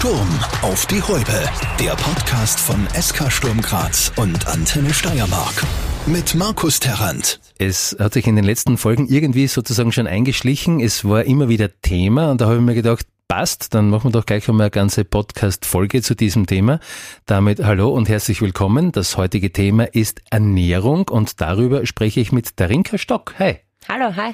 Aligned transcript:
Sturm 0.00 0.40
auf 0.62 0.86
die 0.86 1.02
Häupe. 1.02 1.44
Der 1.78 1.94
Podcast 1.94 2.58
von 2.58 2.88
SK 2.98 3.30
Sturm 3.30 3.60
Graz 3.60 4.10
und 4.16 4.48
Antenne 4.48 4.94
Steiermark. 4.94 5.62
Mit 6.06 6.34
Markus 6.34 6.80
Terrant. 6.80 7.38
Es 7.58 7.94
hat 8.00 8.14
sich 8.14 8.26
in 8.26 8.34
den 8.34 8.46
letzten 8.46 8.78
Folgen 8.78 9.08
irgendwie 9.08 9.46
sozusagen 9.46 9.92
schon 9.92 10.06
eingeschlichen. 10.06 10.80
Es 10.80 11.04
war 11.04 11.24
immer 11.24 11.50
wieder 11.50 11.68
Thema 11.82 12.30
und 12.30 12.40
da 12.40 12.46
habe 12.46 12.56
ich 12.56 12.62
mir 12.62 12.74
gedacht, 12.74 13.06
passt, 13.28 13.74
dann 13.74 13.90
machen 13.90 14.04
wir 14.04 14.12
doch 14.12 14.24
gleich 14.24 14.48
einmal 14.48 14.64
eine 14.64 14.70
ganze 14.70 15.04
Podcast-Folge 15.04 16.00
zu 16.00 16.16
diesem 16.16 16.46
Thema. 16.46 16.80
Damit 17.26 17.62
hallo 17.62 17.90
und 17.90 18.08
herzlich 18.08 18.40
willkommen. 18.40 18.92
Das 18.92 19.18
heutige 19.18 19.52
Thema 19.52 19.84
ist 19.84 20.22
Ernährung 20.30 21.08
und 21.10 21.42
darüber 21.42 21.84
spreche 21.84 22.20
ich 22.20 22.32
mit 22.32 22.58
Darinka 22.58 22.96
Stock. 22.96 23.34
Hi. 23.38 23.58
Hallo, 23.86 24.16
hi. 24.16 24.32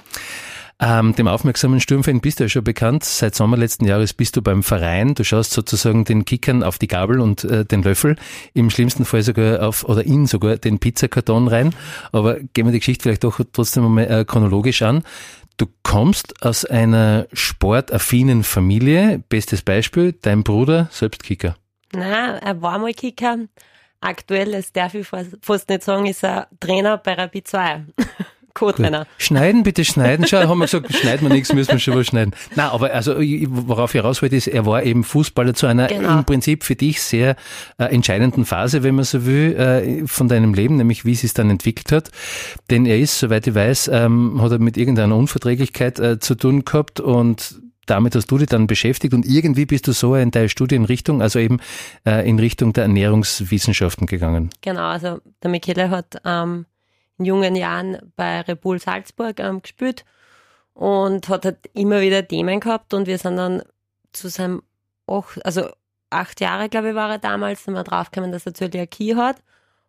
Ähm, 0.79 1.15
dem 1.15 1.27
aufmerksamen 1.27 1.81
Sturmfan 1.81 2.21
bist 2.21 2.39
du 2.39 2.45
ja 2.45 2.49
schon 2.51 2.65
bekannt. 2.65 3.03
Seit 3.03 3.35
Sommer 3.35 3.57
letzten 3.57 3.87
Jahres 3.87 4.13
bist 4.13 4.37
du 4.37 4.43
beim 4.43 4.63
Verein. 4.63 5.15
Du 5.15 5.25
schaust 5.25 5.53
sozusagen 5.53 6.05
den 6.05 6.27
Kickern 6.27 6.63
auf 6.63 6.79
die 6.79 6.87
Gabel 6.87 7.21
und 7.21 7.45
äh, 7.45 7.65
den 7.65 7.83
Löffel. 7.83 8.17
Im 8.53 8.69
schlimmsten 8.69 9.07
Fall 9.07 9.23
sogar 9.23 9.67
auf, 9.67 9.85
oder 9.85 10.05
in 10.05 10.27
sogar 10.27 10.59
den 10.59 10.79
Pizzakarton 10.79 11.49
rein. 11.49 11.75
Aber 12.13 12.39
gehen 12.41 12.67
wir 12.67 12.73
die 12.73 12.81
Geschichte 12.81 13.05
vielleicht 13.05 13.25
doch 13.25 13.41
trotzdem 13.53 13.85
mal 13.95 14.03
äh, 14.03 14.25
chronologisch 14.27 14.83
an. 14.83 15.03
Du 15.57 15.67
kommst 15.83 16.43
aus 16.45 16.67
einer 16.67 17.27
sportaffinen 17.33 18.45
Familie. 18.45 19.23
Bestes 19.31 19.63
Beispiel, 19.63 20.13
dein 20.21 20.43
Bruder, 20.43 20.89
selbst 20.93 21.23
Kicker. 21.23 21.57
Na, 21.95 22.37
er 22.37 22.61
war 22.61 22.79
mal 22.79 22.93
Kicker. 22.93 23.39
Aktuell, 24.03 24.53
das 24.53 24.73
darf 24.73 24.95
ich 24.95 25.07
fast 25.07 25.71
nicht 25.71 25.83
sagen, 25.83 26.05
ist 26.05 26.23
er 26.23 26.49
Trainer 26.61 26.99
bei 26.99 27.15
Rapid 27.15 27.49
2. 27.49 27.87
Co-Trainer. 28.57 29.07
Schneiden, 29.19 29.63
bitte 29.63 29.85
schneiden. 29.85 30.27
Schau, 30.27 30.39
haben 30.39 30.59
wir 30.59 30.65
gesagt, 30.65 30.93
schneiden 30.95 31.29
wir 31.29 31.35
nichts, 31.35 31.53
müssen 31.53 31.73
wir 31.73 31.79
schon 31.79 31.95
was 31.95 32.07
schneiden. 32.07 32.35
Na, 32.57 32.73
aber 32.73 32.93
also, 32.93 33.15
worauf 33.17 33.95
ich 33.95 34.03
raus 34.03 34.23
wollte, 34.23 34.35
ist, 34.35 34.49
er 34.49 34.65
war 34.65 34.83
eben 34.83 35.05
Fußballer 35.05 35.53
zu 35.53 35.67
einer 35.67 35.89
genau. 35.89 36.19
im 36.19 36.25
Prinzip 36.25 36.65
für 36.65 36.75
dich 36.75 37.03
sehr 37.03 37.37
äh, 37.79 37.85
entscheidenden 37.85 38.47
Phase, 38.47 38.83
wenn 38.83 38.95
man 38.95 39.05
so 39.05 39.27
will, 39.27 39.55
äh, 39.57 40.07
von 40.07 40.29
deinem 40.29 40.55
Leben, 40.55 40.77
nämlich 40.77 41.05
wie 41.05 41.13
es 41.13 41.21
sich 41.21 41.35
dann 41.35 41.51
entwickelt 41.51 41.93
hat. 41.93 42.11
Denn 42.71 42.87
er 42.87 42.99
ist, 42.99 43.19
soweit 43.19 43.47
ich 43.47 43.55
weiß, 43.55 43.91
ähm, 43.93 44.41
hat 44.41 44.53
er 44.53 44.59
mit 44.59 44.79
irgendeiner 44.79 45.17
Unverträglichkeit 45.17 46.01
äh, 46.01 46.19
zu 46.19 46.35
tun 46.35 46.65
gehabt 46.65 46.99
und 46.99 47.61
damit 47.85 48.17
hast 48.17 48.31
du 48.31 48.39
dich 48.39 48.49
dann 48.49 48.67
beschäftigt 48.67 49.13
und 49.13 49.27
irgendwie 49.27 49.67
bist 49.67 49.87
du 49.87 49.93
so 49.93 50.17
in 50.17 50.31
deiner 50.31 50.49
Studienrichtung, 50.49 51.23
also 51.23 51.39
eben 51.39 51.61
äh, 52.05 52.29
in 52.29 52.39
Richtung 52.39 52.73
der 52.73 52.85
Ernährungswissenschaften 52.85 54.07
gegangen. 54.07 54.51
Genau, 54.63 54.89
also 54.89 55.21
der 55.43 55.51
Michele 55.51 55.91
hat 55.91 56.17
ähm, 56.25 56.67
in 57.19 57.25
jungen 57.25 57.57
Jahren 57.57 58.13
bei 58.17 58.41
Repul 58.43 58.79
Salzburg 58.79 59.41
ähm, 59.41 59.63
gespielt 59.63 60.05
und 60.75 61.29
hat 61.29 61.45
halt 61.45 61.71
immer 61.73 62.01
wieder 62.01 62.27
Themen 62.27 62.61
gehabt 62.61 62.93
und 62.95 63.07
wir 63.07 63.19
sind 63.19 63.37
dann 63.37 63.63
zu 64.13 64.29
seinem, 64.29 64.63
auch, 65.07 65.29
also 65.45 65.69
acht 66.11 66.41
Jahre, 66.41 66.69
glaube 66.69 66.91
ich, 66.91 66.95
war 66.95 67.11
er 67.11 67.19
damals, 67.19 67.65
sind 67.65 67.75
wir 67.75 67.85
draufgekommen, 67.85 68.33
dass 68.33 68.47
er 68.47 68.55
Zöliakie 68.55 69.17
hat. 69.17 69.37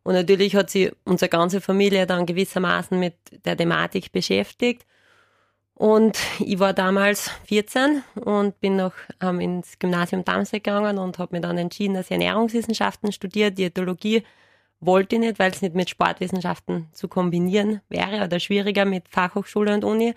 Und 0.04 0.14
natürlich 0.14 0.56
hat 0.56 0.70
sich 0.70 0.92
unsere 1.04 1.30
ganze 1.30 1.60
Familie 1.60 2.08
dann 2.08 2.26
gewissermaßen 2.26 2.98
mit 2.98 3.16
der 3.46 3.58
Thematik 3.58 4.12
beschäftigt. 4.12 4.86
Und 5.74 6.18
ich 6.40 6.58
war 6.60 6.74
damals 6.74 7.30
14 7.46 8.04
und 8.16 8.60
bin 8.62 8.78
noch 8.78 8.94
ähm, 9.22 9.40
ins 9.40 9.78
Gymnasium 9.78 10.24
Darmstadt 10.24 10.64
gegangen 10.64 10.98
und 10.98 11.20
habe 11.20 11.36
mir 11.36 11.42
dann 11.42 11.58
entschieden, 11.58 11.94
dass 11.94 12.06
ich 12.06 12.12
Ernährungswissenschaften 12.14 13.12
studiere, 13.12 13.52
Diätologie 13.52 14.24
wollte 14.80 15.16
ich 15.16 15.22
nicht, 15.22 15.40
weil 15.40 15.52
es 15.52 15.62
nicht 15.62 15.76
mit 15.76 15.90
Sportwissenschaften 15.90 16.88
zu 16.92 17.08
kombinieren 17.08 17.82
wäre 17.90 18.24
oder 18.24 18.40
schwieriger 18.40 18.86
mit 18.86 19.08
Fachhochschule 19.10 19.74
und 19.74 19.84
Uni. 19.84 20.14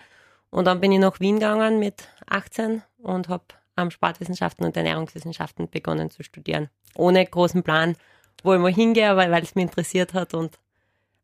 Und 0.49 0.65
dann 0.65 0.81
bin 0.81 0.91
ich 0.91 0.99
nach 0.99 1.19
Wien 1.19 1.35
gegangen 1.35 1.79
mit 1.79 2.07
18 2.27 2.83
und 2.99 3.29
habe 3.29 3.45
am 3.75 3.89
Sportwissenschaften 3.89 4.65
und 4.65 4.77
Ernährungswissenschaften 4.77 5.69
begonnen 5.69 6.09
zu 6.09 6.23
studieren. 6.23 6.69
Ohne 6.95 7.25
großen 7.25 7.63
Plan, 7.63 7.95
wo 8.43 8.53
ich 8.53 8.59
mal 8.59 8.73
hingehe, 8.73 9.09
aber 9.09 9.31
weil 9.31 9.43
es 9.43 9.55
mich 9.55 9.63
interessiert 9.63 10.13
hat. 10.13 10.33
Und 10.33 10.59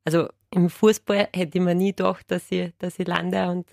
also 0.06 0.30
im 0.52 0.70
Fußball 0.70 1.30
hätte 1.34 1.58
ich 1.58 1.64
mir 1.64 1.76
nie 1.76 1.94
gedacht, 1.94 2.26
dass 2.30 2.52
ich, 2.52 2.72
dass 2.80 3.00
ich 3.00 3.08
lande 3.08 3.50
und 3.50 3.68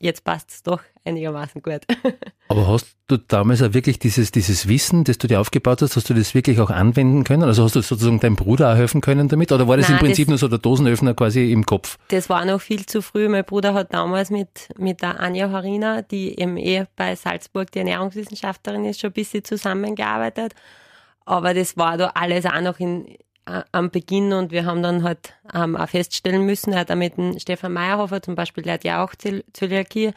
jetzt 0.00 0.24
passt 0.24 0.50
es 0.50 0.62
doch 0.62 0.80
einigermaßen 1.04 1.62
gut. 1.62 1.82
Aber 2.48 2.66
hast 2.66 2.96
du 3.08 3.16
damals 3.16 3.62
auch 3.62 3.74
wirklich 3.74 3.98
dieses, 3.98 4.30
dieses 4.30 4.68
Wissen, 4.68 5.04
das 5.04 5.18
du 5.18 5.26
dir 5.26 5.40
aufgebaut 5.40 5.82
hast, 5.82 5.96
hast 5.96 6.08
du 6.08 6.14
das 6.14 6.34
wirklich 6.34 6.60
auch 6.60 6.70
anwenden 6.70 7.24
können? 7.24 7.42
Also 7.42 7.64
hast 7.64 7.76
du 7.76 7.82
sozusagen 7.82 8.20
deinem 8.20 8.36
Bruder 8.36 8.72
auch 8.72 8.76
helfen 8.76 9.00
können 9.00 9.28
damit? 9.28 9.52
Oder 9.52 9.68
war 9.68 9.76
das 9.76 9.88
Nein, 9.88 9.98
im 9.98 10.06
Prinzip 10.06 10.26
das, 10.26 10.30
nur 10.30 10.38
so 10.38 10.48
der 10.48 10.58
Dosenöffner 10.58 11.14
quasi 11.14 11.52
im 11.52 11.66
Kopf? 11.66 11.98
Das 12.08 12.28
war 12.28 12.44
noch 12.44 12.60
viel 12.60 12.86
zu 12.86 13.02
früh. 13.02 13.28
Mein 13.28 13.44
Bruder 13.44 13.74
hat 13.74 13.92
damals 13.92 14.30
mit, 14.30 14.68
mit 14.78 15.02
der 15.02 15.20
Anja 15.20 15.50
Harina, 15.50 16.02
die 16.02 16.38
eben 16.38 16.56
eh 16.56 16.84
bei 16.96 17.16
Salzburg 17.16 17.70
die 17.72 17.80
Ernährungswissenschaftlerin 17.80 18.84
ist, 18.84 19.00
schon 19.00 19.10
ein 19.10 19.14
bisschen 19.14 19.44
zusammengearbeitet. 19.44 20.54
Aber 21.24 21.52
das 21.52 21.76
war 21.76 21.98
da 21.98 22.12
alles 22.14 22.46
auch 22.46 22.60
noch 22.60 22.80
in, 22.80 23.16
am 23.72 23.90
Beginn 23.90 24.32
und 24.32 24.52
wir 24.52 24.64
haben 24.64 24.82
dann 24.82 25.02
halt 25.02 25.34
ähm, 25.54 25.76
auch 25.76 25.88
feststellen 25.88 26.44
müssen, 26.44 26.72
er 26.72 26.80
hat 26.80 26.90
auch 26.90 26.96
mit 26.96 27.16
dem 27.16 27.38
Stefan 27.38 27.72
Meyerhofer 27.72 28.22
zum 28.22 28.34
Beispiel, 28.34 28.64
der 28.64 28.74
hat 28.74 28.84
ja 28.84 29.04
auch 29.04 29.14
Zöliakie 29.14 30.12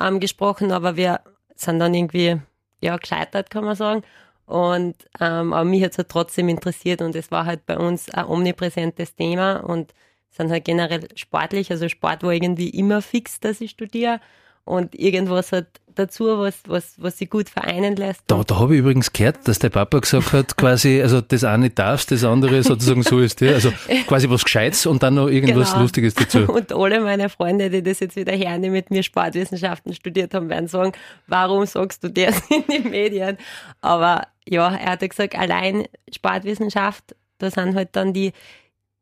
ähm, 0.00 0.20
gesprochen, 0.20 0.72
aber 0.72 0.96
wir 0.96 1.20
sind 1.54 1.78
dann 1.78 1.94
irgendwie 1.94 2.40
ja 2.80 2.96
gescheitert, 2.96 3.50
kann 3.50 3.64
man 3.64 3.76
sagen. 3.76 4.02
Und 4.46 4.96
ähm, 5.20 5.52
aber 5.52 5.64
mich 5.64 5.82
hat 5.82 5.92
es 5.92 5.98
halt 5.98 6.08
trotzdem 6.08 6.48
interessiert 6.48 7.00
und 7.00 7.14
es 7.14 7.30
war 7.30 7.46
halt 7.46 7.64
bei 7.66 7.78
uns 7.78 8.10
ein 8.10 8.26
omnipräsentes 8.26 9.14
Thema 9.14 9.56
und 9.58 9.94
sind 10.30 10.50
halt 10.50 10.64
generell 10.64 11.08
sportlich, 11.14 11.70
also 11.70 11.88
Sport 11.88 12.22
war 12.22 12.32
irgendwie 12.32 12.70
immer 12.70 13.02
fix, 13.02 13.38
dass 13.40 13.60
ich 13.60 13.70
studiere 13.72 14.20
und 14.64 14.94
irgendwas 14.94 15.52
halt 15.52 15.68
dazu, 15.94 16.38
was, 16.38 16.60
was, 16.66 16.94
was 16.96 17.18
sie 17.18 17.26
gut 17.26 17.48
vereinen 17.48 17.96
lässt. 17.96 18.22
Da, 18.26 18.42
da 18.44 18.58
habe 18.58 18.74
ich 18.74 18.80
übrigens 18.80 19.12
gehört, 19.12 19.46
dass 19.46 19.58
der 19.58 19.70
Papa 19.70 19.98
gesagt 19.98 20.32
hat, 20.32 20.56
quasi, 20.56 21.00
also 21.02 21.20
das 21.20 21.44
eine 21.44 21.70
darfst, 21.70 22.10
das 22.10 22.24
andere 22.24 22.62
sozusagen 22.62 23.02
so 23.02 23.20
ist. 23.20 23.40
Ja? 23.40 23.52
Also 23.52 23.72
quasi 24.06 24.28
was 24.28 24.44
Gescheites 24.44 24.86
und 24.86 25.02
dann 25.02 25.14
noch 25.14 25.28
irgendwas 25.28 25.70
genau. 25.70 25.82
Lustiges 25.82 26.14
dazu. 26.14 26.38
Und 26.52 26.72
alle 26.72 27.00
meine 27.00 27.28
Freunde, 27.28 27.70
die 27.70 27.82
das 27.82 28.00
jetzt 28.00 28.16
wieder 28.16 28.32
hernehmen, 28.32 28.72
mit 28.72 28.90
mir 28.90 29.02
Sportwissenschaften 29.02 29.94
studiert 29.94 30.34
haben, 30.34 30.48
werden 30.48 30.68
sagen, 30.68 30.92
warum 31.26 31.66
sagst 31.66 32.04
du 32.04 32.10
das 32.10 32.40
in 32.50 32.66
den 32.66 32.90
Medien? 32.90 33.38
Aber 33.80 34.26
ja, 34.46 34.74
er 34.74 34.92
hat 34.92 35.08
gesagt, 35.08 35.36
allein 35.36 35.86
Sportwissenschaft, 36.12 37.16
da 37.38 37.50
sind 37.50 37.74
halt 37.74 37.90
dann 37.92 38.12
die, 38.12 38.32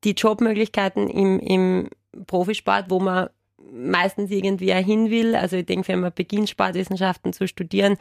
die 0.04 0.12
Jobmöglichkeiten 0.12 1.08
im, 1.08 1.38
im 1.40 1.88
Profisport, 2.26 2.86
wo 2.88 3.00
man 3.00 3.28
meistens 3.70 4.30
irgendwie 4.30 4.72
auch 4.74 4.84
hin 4.84 5.10
will. 5.10 5.34
Also 5.34 5.56
ich 5.56 5.66
denke, 5.66 5.88
wenn 5.88 6.00
man 6.00 6.12
beginnt, 6.14 6.50
Sportwissenschaften 6.50 7.32
zu 7.32 7.46
studieren, 7.46 7.96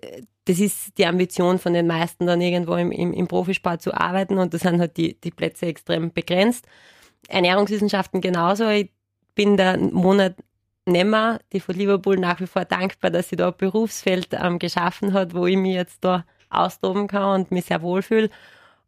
äh, 0.00 0.22
das 0.46 0.58
ist 0.58 0.98
die 0.98 1.06
Ambition 1.06 1.58
von 1.58 1.72
den 1.72 1.86
meisten, 1.86 2.26
dann 2.26 2.40
irgendwo 2.40 2.74
im, 2.74 2.92
im, 2.92 3.12
im 3.12 3.26
Profisport 3.26 3.80
zu 3.80 3.94
arbeiten 3.94 4.38
und 4.38 4.52
da 4.52 4.58
sind 4.58 4.78
halt 4.78 4.96
die, 4.96 5.18
die 5.20 5.30
Plätze 5.30 5.66
extrem 5.66 6.12
begrenzt. 6.12 6.66
Ernährungswissenschaften 7.28 8.20
genauso. 8.20 8.68
Ich 8.68 8.90
bin 9.34 9.56
der 9.56 9.78
Monat 9.78 10.36
Nemmer, 10.86 11.38
die 11.52 11.60
von 11.60 11.74
Liverpool 11.74 12.18
nach 12.18 12.40
wie 12.40 12.46
vor 12.46 12.66
dankbar, 12.66 13.10
dass 13.10 13.30
sie 13.30 13.36
da 13.36 13.48
ein 13.48 13.56
Berufsfeld 13.56 14.28
ähm, 14.32 14.58
geschaffen 14.58 15.14
hat, 15.14 15.34
wo 15.34 15.46
ich 15.46 15.56
mich 15.56 15.74
jetzt 15.74 16.04
da 16.04 16.26
austoben 16.50 17.06
kann 17.08 17.40
und 17.40 17.50
mich 17.50 17.64
sehr 17.64 17.80
wohlfühle. 17.80 18.28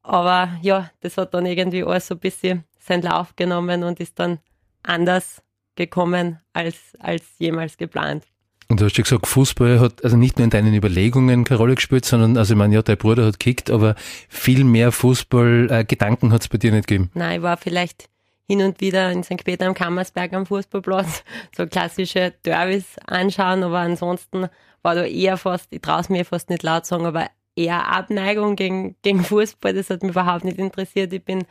Aber 0.03 0.51
ja, 0.61 0.91
das 1.01 1.17
hat 1.17 1.33
dann 1.33 1.47
irgendwie 1.47 1.83
alles 1.83 2.07
so 2.09 2.15
ein 2.15 2.21
bisschen 2.21 2.65
seinen 2.79 3.03
Lauf 3.03 3.35
genommen 3.35 3.83
und 3.83 3.99
ist 3.99 4.19
dann 4.19 4.39
anders 4.83 5.43
gekommen 5.77 6.41
als, 6.53 6.77
als 6.99 7.25
jemals 7.39 7.77
geplant. 7.77 8.25
Und 8.69 8.81
du 8.81 8.85
hast 8.85 8.97
ja 8.97 9.05
gesagt, 9.05 9.27
Fußball 9.29 9.79
hat 9.79 10.03
also 10.05 10.17
nicht 10.17 10.39
nur 10.39 10.45
in 10.45 10.51
deinen 10.51 10.75
Überlegungen 10.75 11.45
keine 11.45 11.59
Rolle 11.59 11.77
gespielt, 11.77 12.05
sondern, 12.05 12.37
also 12.37 12.55
ich 12.55 12.59
meine, 12.59 12.75
ja, 12.75 12.83
dein 12.83 12.97
Bruder 12.97 13.25
hat 13.25 13.39
kickt, 13.39 13.71
aber 13.71 13.95
viel 14.29 14.65
mehr 14.65 14.91
Fußball-Gedanken 14.91 16.29
äh, 16.29 16.33
hat 16.33 16.43
es 16.43 16.49
bei 16.49 16.59
dir 16.59 16.73
nicht 16.73 16.89
gegeben. 16.89 17.11
Nein, 17.15 17.39
ich 17.39 17.43
war 17.43 17.57
vielleicht 17.57 18.09
hin 18.49 18.63
und 18.63 18.81
wieder 18.81 19.13
in 19.13 19.23
St. 19.23 19.45
Peter 19.45 19.67
am 19.67 19.75
Kammersberg 19.75 20.33
am 20.33 20.47
Fußballplatz, 20.47 21.23
so 21.57 21.67
klassische 21.67 22.35
Derbys 22.45 22.99
anschauen, 23.07 23.63
aber 23.63 23.79
ansonsten 23.79 24.49
war 24.83 24.95
da 24.95 25.05
eher 25.05 25.37
fast, 25.37 25.73
ich 25.73 25.81
traue 25.81 26.01
es 26.01 26.09
mir 26.09 26.25
fast 26.25 26.51
nicht 26.51 26.63
laut 26.65 26.87
sagen, 26.87 27.07
aber 27.07 27.29
eher 27.55 27.89
Abneigung 27.89 28.57
gegen, 28.57 28.97
gegen 29.03 29.25
Fußball, 29.25 29.75
das 29.75 29.91
hat 29.91 30.03
mich 30.03 30.11
überhaupt 30.11 30.45
nicht 30.45 30.59
interessiert. 30.59 31.13
Ich 31.13 31.25
bin 31.25 31.45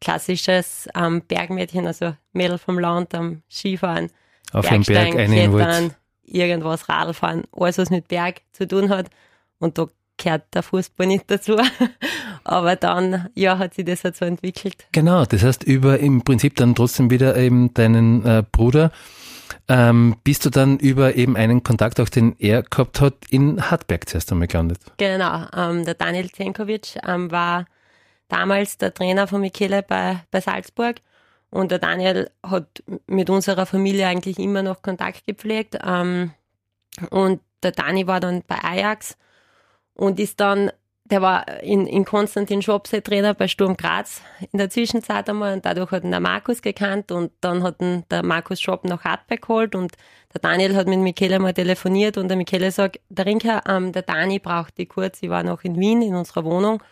klassisches 0.00 0.88
ähm, 0.94 1.22
Bergmädchen, 1.26 1.86
also 1.86 2.14
Mädel 2.32 2.58
vom 2.58 2.78
Land 2.78 3.14
am 3.14 3.42
Skifahren, 3.50 4.10
auf 4.52 4.68
den 4.68 4.82
Berg 4.82 5.12
Klettern, 5.12 5.94
irgendwas 6.24 6.88
Radfahren, 6.88 7.44
alles 7.52 7.78
was 7.78 7.90
mit 7.90 8.08
Berg 8.08 8.42
zu 8.52 8.66
tun 8.66 8.90
hat. 8.90 9.10
Und 9.58 9.78
da 9.78 9.86
gehört 10.16 10.54
der 10.54 10.62
Fußball 10.62 11.06
nicht 11.06 11.24
dazu. 11.30 11.56
Aber 12.44 12.76
dann, 12.76 13.28
ja, 13.34 13.58
hat 13.58 13.74
sich 13.74 13.84
das 13.84 14.04
halt 14.04 14.16
so 14.16 14.24
entwickelt. 14.24 14.86
Genau, 14.92 15.24
das 15.24 15.42
heißt, 15.42 15.64
über 15.64 15.98
im 15.98 16.22
Prinzip 16.22 16.56
dann 16.56 16.74
trotzdem 16.74 17.10
wieder 17.10 17.36
eben 17.36 17.74
deinen 17.74 18.24
äh, 18.24 18.44
Bruder, 18.50 18.92
ähm, 19.68 20.16
bist 20.22 20.44
du 20.44 20.50
dann 20.50 20.78
über 20.78 21.16
eben 21.16 21.36
einen 21.36 21.62
Kontakt, 21.62 21.98
auch 22.00 22.08
den 22.08 22.36
er 22.38 22.62
gehabt 22.62 23.00
hat, 23.00 23.14
in 23.30 23.70
Hartberg 23.70 24.08
zuerst 24.08 24.30
einmal 24.30 24.46
gelandet? 24.46 24.78
Genau, 24.96 25.46
ähm, 25.56 25.84
der 25.84 25.94
Daniel 25.94 26.30
Zenkovic 26.30 26.98
ähm, 27.06 27.30
war 27.30 27.66
damals 28.28 28.78
der 28.78 28.94
Trainer 28.94 29.26
von 29.26 29.40
Michele 29.40 29.82
bei, 29.82 30.24
bei 30.30 30.40
Salzburg. 30.40 30.96
Und 31.50 31.70
der 31.70 31.78
Daniel 31.78 32.30
hat 32.42 32.82
mit 33.06 33.30
unserer 33.30 33.66
Familie 33.66 34.06
eigentlich 34.06 34.38
immer 34.38 34.62
noch 34.62 34.82
Kontakt 34.82 35.26
gepflegt. 35.26 35.78
Ähm, 35.84 36.32
und 37.10 37.40
der 37.62 37.72
Dani 37.72 38.06
war 38.06 38.20
dann 38.20 38.42
bei 38.46 38.62
Ajax. 38.62 39.16
und 39.94 40.20
ist 40.20 40.40
dann 40.40 40.70
der 41.10 41.22
war 41.22 41.62
in, 41.62 41.86
in 41.86 42.04
Konstantin 42.04 42.62
Schopse 42.62 43.02
Trainer 43.02 43.34
bei 43.34 43.48
Sturm 43.48 43.76
Graz 43.76 44.20
in 44.52 44.58
der 44.58 44.70
Zwischenzeit 44.70 45.28
einmal 45.28 45.54
und 45.54 45.64
dadurch 45.64 45.90
hat 45.90 46.04
ihn 46.04 46.10
der 46.10 46.20
Markus 46.20 46.62
gekannt 46.62 47.12
und 47.12 47.32
dann 47.40 47.62
hat 47.62 47.80
ihn 47.80 48.04
der 48.10 48.24
Markus 48.24 48.60
Schopp 48.60 48.84
nach 48.84 49.04
Hartberg 49.04 49.42
geholt 49.42 49.74
und 49.74 49.92
der 50.34 50.40
Daniel 50.40 50.74
hat 50.74 50.88
mit 50.88 50.98
Michele 50.98 51.38
mal 51.38 51.54
telefoniert 51.54 52.18
und 52.18 52.28
der 52.28 52.36
Michele 52.36 52.70
sagt, 52.70 53.00
der 53.08 53.26
Rinker, 53.26 53.62
ähm, 53.68 53.92
der 53.92 54.02
Dani 54.02 54.38
braucht 54.38 54.76
die 54.78 54.86
kurz, 54.86 55.22
ich 55.22 55.30
war 55.30 55.42
noch 55.42 55.62
in 55.62 55.78
Wien 55.78 56.02
in 56.02 56.14
unserer 56.14 56.44
Wohnung 56.44 56.82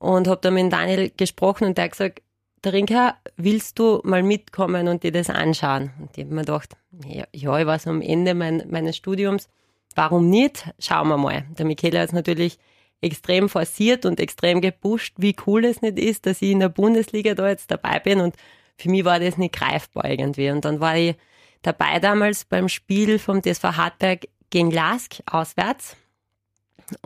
und 0.00 0.26
habe 0.26 0.40
dann 0.40 0.54
mit 0.54 0.72
Daniel 0.72 1.12
gesprochen 1.16 1.66
und 1.66 1.78
der 1.78 1.84
hat 1.84 1.92
gesagt, 1.92 2.22
der 2.64 2.72
Rinker, 2.72 3.16
willst 3.36 3.78
du 3.78 4.00
mal 4.02 4.22
mitkommen 4.22 4.88
und 4.88 5.02
dir 5.02 5.12
das 5.12 5.30
anschauen? 5.30 5.92
Und 5.98 6.16
ich 6.16 6.24
habe 6.24 6.34
mir 6.34 6.40
gedacht, 6.40 6.76
ja, 7.06 7.24
ich 7.30 7.46
war 7.46 7.78
so 7.78 7.90
am 7.90 8.02
Ende 8.02 8.34
mein, 8.34 8.64
meines 8.68 8.96
Studiums, 8.96 9.48
warum 9.94 10.28
nicht? 10.28 10.64
Schauen 10.78 11.08
wir 11.08 11.16
mal. 11.16 11.44
Der 11.58 11.66
Michele 11.66 12.00
hat 12.00 12.08
es 12.08 12.12
natürlich 12.12 12.58
extrem 13.02 13.48
forciert 13.48 14.04
und 14.04 14.20
extrem 14.20 14.60
gepusht, 14.60 15.14
wie 15.18 15.36
cool 15.46 15.64
es 15.64 15.80
nicht 15.80 15.98
ist, 15.98 16.26
dass 16.26 16.42
ich 16.42 16.50
in 16.50 16.60
der 16.60 16.68
Bundesliga 16.68 17.34
da 17.34 17.48
jetzt 17.48 17.70
dabei 17.70 17.98
bin. 17.98 18.20
Und 18.20 18.34
für 18.76 18.90
mich 18.90 19.04
war 19.04 19.20
das 19.20 19.38
nicht 19.38 19.54
greifbar 19.54 20.06
irgendwie. 20.06 20.50
Und 20.50 20.64
dann 20.64 20.80
war 20.80 20.96
ich 20.96 21.16
dabei 21.62 21.98
damals 21.98 22.44
beim 22.44 22.68
Spiel 22.68 23.18
vom 23.18 23.42
TSV 23.42 23.64
Hartberg 23.64 24.28
gegen 24.50 24.70
Lask 24.70 25.16
auswärts. 25.26 25.96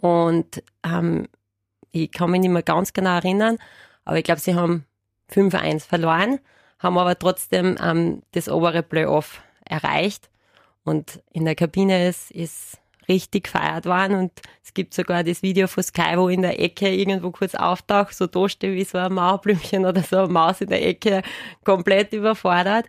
Und 0.01 0.63
ähm, 0.85 1.29
ich 1.95 2.11
kann 2.11 2.31
mich 2.31 2.41
nicht 2.41 2.51
mehr 2.51 2.63
ganz 2.63 2.93
genau 2.93 3.15
erinnern, 3.15 3.59
aber 4.05 4.19
ich 4.19 4.25
glaube, 4.25 4.41
sie 4.41 4.55
haben 4.55 4.85
5-1 5.33 5.87
verloren, 5.87 6.41
haben 6.79 6.99
aber 6.99 7.19
trotzdem 7.19 7.77
ähm, 7.83 8.23
das 8.33 8.49
obere 8.49 8.83
Playoff 8.83 9.43
erreicht. 9.65 10.29
Und 10.83 11.23
in 11.33 11.45
der 11.45 11.55
Kabine 11.55 12.09
ist, 12.09 12.31
ist 12.31 12.79
richtig 13.09 13.45
gefeiert 13.45 13.87
waren. 13.87 14.15
Und 14.15 14.33
es 14.63 14.75
gibt 14.75 14.93
sogar 14.93 15.25
das 15.25 15.43
Video 15.43 15.67
von 15.67 15.83
Sky, 15.83 16.17
wo 16.17 16.29
in 16.29 16.43
der 16.43 16.61
Ecke 16.61 16.89
irgendwo 16.89 17.31
kurz 17.31 17.55
auftaucht, 17.55 18.15
so 18.15 18.27
da 18.27 18.49
steht 18.49 18.75
wie 18.75 18.85
so 18.85 18.99
ein 18.99 19.13
Mauerblümchen 19.13 19.87
oder 19.87 20.03
so 20.03 20.19
eine 20.19 20.29
Maus 20.29 20.61
in 20.61 20.69
der 20.69 20.87
Ecke, 20.87 21.23
komplett 21.65 22.13
überfordert. 22.13 22.87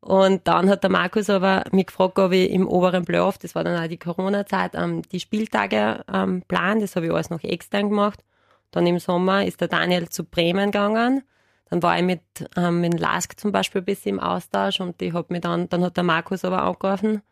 Und 0.00 0.46
dann 0.46 0.70
hat 0.70 0.84
der 0.84 0.90
Markus 0.90 1.28
aber 1.28 1.64
mich 1.72 1.86
gefragt, 1.86 2.18
ob 2.18 2.32
ich 2.32 2.50
im 2.50 2.68
oberen 2.68 3.04
Playoff, 3.04 3.36
das 3.38 3.54
war 3.54 3.64
dann 3.64 3.82
auch 3.82 3.88
die 3.88 3.98
Corona-Zeit, 3.98 4.74
ähm, 4.74 5.02
die 5.10 5.20
Spieltage 5.20 6.04
ähm, 6.12 6.42
plan. 6.48 6.80
Das 6.80 6.96
habe 6.96 7.06
ich 7.06 7.12
alles 7.12 7.30
noch 7.30 7.42
extern 7.42 7.90
gemacht. 7.90 8.22
Dann 8.70 8.86
im 8.86 8.98
Sommer 8.98 9.44
ist 9.44 9.60
der 9.60 9.68
Daniel 9.68 10.08
zu 10.08 10.24
Bremen 10.24 10.70
gegangen. 10.70 11.22
Dann 11.70 11.82
war 11.82 11.98
ich 11.98 12.04
mit, 12.04 12.22
ähm, 12.56 12.80
mit 12.80 12.98
Lask 12.98 13.38
zum 13.38 13.52
Beispiel 13.52 13.82
ein 13.82 13.84
bisschen 13.84 14.16
im 14.16 14.20
Austausch 14.20 14.80
und 14.80 15.00
ich 15.02 15.12
habe 15.12 15.32
mir 15.32 15.40
dann, 15.40 15.68
dann 15.68 15.84
hat 15.84 15.96
der 15.96 16.04
Markus 16.04 16.44
aber 16.44 16.62
angerufen 16.62 17.22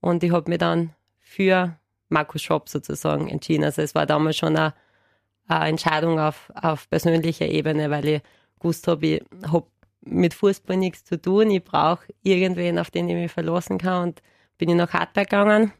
und 0.00 0.22
ich 0.24 0.32
habe 0.32 0.50
mir 0.50 0.58
dann 0.58 0.90
für 1.20 1.76
Markus 2.08 2.42
Schopp 2.42 2.68
sozusagen 2.68 3.28
entschieden. 3.28 3.64
Also 3.64 3.82
es 3.82 3.94
war 3.94 4.06
damals 4.06 4.36
schon 4.36 4.56
eine, 4.56 4.74
eine 5.46 5.68
Entscheidung 5.68 6.18
auf, 6.18 6.50
auf 6.54 6.88
persönlicher 6.90 7.46
Ebene, 7.46 7.90
weil 7.90 8.06
ich 8.06 8.22
gewusst 8.58 8.88
habe, 8.88 9.06
ich 9.06 9.24
habe 9.50 9.66
mit 10.00 10.34
Fußball 10.34 10.76
nichts 10.76 11.04
zu 11.04 11.20
tun. 11.20 11.50
Ich 11.50 11.64
brauche 11.64 12.06
irgendwen, 12.22 12.78
auf 12.78 12.90
den 12.90 13.08
ich 13.08 13.14
mich 13.14 13.32
verlassen 13.32 13.78
kann. 13.78 14.08
Und 14.08 14.22
bin 14.58 14.68
ich 14.68 14.76
nach 14.76 14.92
Hartberg 14.92 15.28
gegangen. 15.28 15.72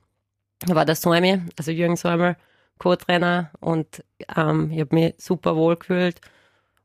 Da 0.61 0.75
war 0.75 0.85
der 0.85 0.95
Säumi, 0.95 1.41
also 1.59 1.71
Jürgen 1.71 1.97
Säumel, 1.97 2.37
Co-Trainer. 2.79 3.51
Und 3.61 4.05
ähm, 4.37 4.71
ich 4.71 4.81
habe 4.81 4.95
mich 4.95 5.15
super 5.19 5.57
wohl 5.57 5.77
gefühlt 5.77 6.21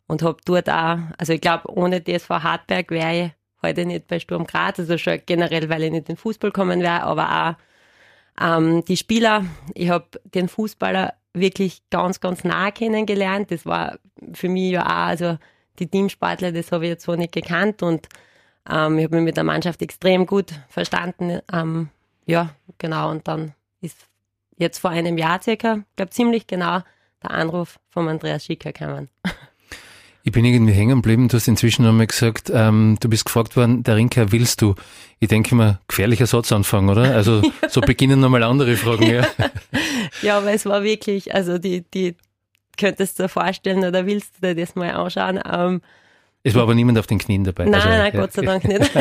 und 0.07 0.23
habe 0.23 0.37
dort 0.45 0.69
auch, 0.69 0.97
also 1.17 1.33
ich 1.33 1.41
glaube, 1.41 1.71
ohne 1.71 2.03
DSV 2.03 2.29
Hartberg 2.29 2.91
wäre 2.91 3.15
ich 3.15 3.31
heute 3.61 3.85
nicht 3.85 4.07
bei 4.07 4.19
Sturm 4.19 4.45
Graz. 4.45 4.79
Also 4.79 4.97
schon 4.97 5.19
generell, 5.25 5.69
weil 5.69 5.83
ich 5.83 5.91
nicht 5.91 6.09
in 6.09 6.15
den 6.15 6.17
Fußball 6.17 6.51
kommen 6.51 6.81
wäre, 6.81 7.03
aber 7.03 7.57
auch 8.39 8.43
ähm, 8.43 8.85
die 8.85 8.97
Spieler, 8.97 9.45
ich 9.73 9.89
habe 9.89 10.07
den 10.23 10.47
Fußballer 10.47 11.13
wirklich 11.33 11.83
ganz, 11.89 12.19
ganz 12.19 12.43
nah 12.43 12.71
kennengelernt. 12.71 13.51
Das 13.51 13.65
war 13.65 13.99
für 14.33 14.49
mich 14.49 14.71
ja 14.71 14.85
auch, 14.85 15.07
also 15.07 15.37
die 15.79 15.87
Teamsportler, 15.87 16.51
das 16.51 16.71
habe 16.71 16.85
ich 16.85 16.89
jetzt 16.89 17.05
so 17.05 17.15
nicht 17.15 17.31
gekannt 17.31 17.83
und 17.83 18.07
ähm, 18.69 18.97
ich 18.97 19.05
habe 19.05 19.15
mich 19.15 19.25
mit 19.25 19.37
der 19.37 19.43
Mannschaft 19.43 19.81
extrem 19.81 20.25
gut 20.25 20.53
verstanden. 20.69 21.39
Ähm, 21.51 21.89
ja, 22.25 22.49
genau. 22.77 23.09
Und 23.11 23.27
dann 23.27 23.53
ist 23.81 23.97
jetzt 24.59 24.77
vor 24.77 24.91
einem 24.91 25.17
Jahr 25.17 25.41
circa, 25.41 25.77
ich 25.77 25.95
glaube 25.95 26.11
ziemlich 26.11 26.45
genau, 26.45 26.81
der 27.23 27.31
Anruf 27.31 27.79
von 27.89 28.07
Andreas 28.07 28.45
Schicker 28.45 28.71
gekommen. 28.71 29.09
Ich 30.23 30.31
bin 30.33 30.45
irgendwie 30.45 30.73
hängen 30.73 30.97
geblieben. 30.97 31.27
Du 31.29 31.37
hast 31.37 31.47
inzwischen 31.47 31.85
nochmal 31.85 32.05
gesagt, 32.05 32.51
ähm, 32.53 32.97
du 32.99 33.09
bist 33.09 33.25
gefragt 33.25 33.55
worden, 33.55 33.83
der 33.83 33.95
Rinker 33.95 34.31
willst 34.31 34.61
du? 34.61 34.75
Ich 35.19 35.29
denke 35.29 35.55
mal, 35.55 35.79
gefährlicher 35.87 36.27
Satzanfang, 36.27 36.89
oder? 36.89 37.15
Also 37.15 37.41
ja. 37.61 37.69
so 37.69 37.81
beginnen 37.81 38.19
nochmal 38.19 38.43
andere 38.43 38.75
Fragen, 38.75 39.07
ja. 39.07 39.25
ja, 40.21 40.37
aber 40.37 40.51
es 40.51 40.65
war 40.65 40.83
wirklich, 40.83 41.33
also 41.33 41.57
die, 41.57 41.83
die 41.93 42.15
könntest 42.77 43.17
du 43.17 43.23
dir 43.23 43.29
vorstellen 43.29 43.83
oder 43.83 44.05
willst 44.05 44.35
du 44.37 44.53
dir 44.53 44.61
das 44.61 44.75
mal 44.75 44.91
anschauen? 44.91 45.39
Ähm, 45.49 45.81
es 46.43 46.55
war 46.55 46.63
aber 46.63 46.75
niemand 46.75 46.97
auf 46.99 47.07
den 47.07 47.17
Knien 47.17 47.43
dabei. 47.43 47.65
Nein, 47.65 47.75
also, 47.75 47.89
nein, 47.89 48.13
ja. 48.13 48.19
Gott 48.19 48.33
sei 48.33 48.41
Dank 48.43 48.63
nicht. 48.65 48.91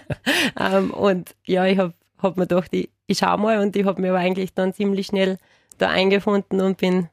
ähm, 0.60 0.90
und 0.90 1.34
ja, 1.46 1.66
ich 1.66 1.78
habe 1.78 1.94
hab 2.22 2.36
mir 2.36 2.46
gedacht, 2.46 2.72
ich, 2.72 2.88
ich 3.06 3.18
schau 3.18 3.36
mal 3.36 3.58
und 3.60 3.76
ich 3.76 3.84
habe 3.84 4.00
mir 4.00 4.10
aber 4.10 4.18
eigentlich 4.18 4.54
dann 4.54 4.72
ziemlich 4.72 5.06
schnell 5.06 5.38
da 5.78 5.88
eingefunden 5.90 6.60
und 6.60 6.78
bin, 6.78 7.08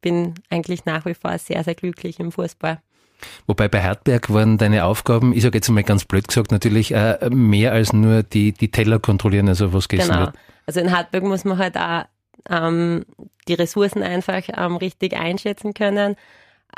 bin 0.00 0.34
eigentlich 0.50 0.84
nach 0.84 1.04
wie 1.06 1.14
vor 1.14 1.36
sehr, 1.38 1.62
sehr 1.64 1.74
glücklich 1.74 2.18
im 2.20 2.32
Fußball. 2.32 2.80
Wobei 3.46 3.68
bei 3.68 3.82
Hartberg 3.82 4.32
waren 4.32 4.58
deine 4.58 4.84
Aufgaben, 4.84 5.32
ich 5.32 5.42
sage 5.42 5.58
jetzt 5.58 5.68
mal 5.68 5.82
ganz 5.82 6.04
blöd 6.04 6.28
gesagt, 6.28 6.50
natürlich 6.50 6.92
äh, 6.92 7.30
mehr 7.30 7.72
als 7.72 7.92
nur 7.92 8.22
die, 8.22 8.52
die 8.52 8.70
Teller 8.70 8.98
kontrollieren, 8.98 9.48
also 9.48 9.72
was 9.72 9.88
gegessen 9.88 10.12
genau. 10.12 10.26
wird. 10.26 10.36
Also 10.66 10.80
in 10.80 10.94
Hartberg 10.94 11.24
muss 11.24 11.44
man 11.44 11.58
halt 11.58 11.76
auch 11.78 12.04
ähm, 12.48 13.04
die 13.48 13.54
Ressourcen 13.54 14.02
einfach 14.02 14.42
ähm, 14.54 14.76
richtig 14.76 15.14
einschätzen 15.14 15.74
können. 15.74 16.16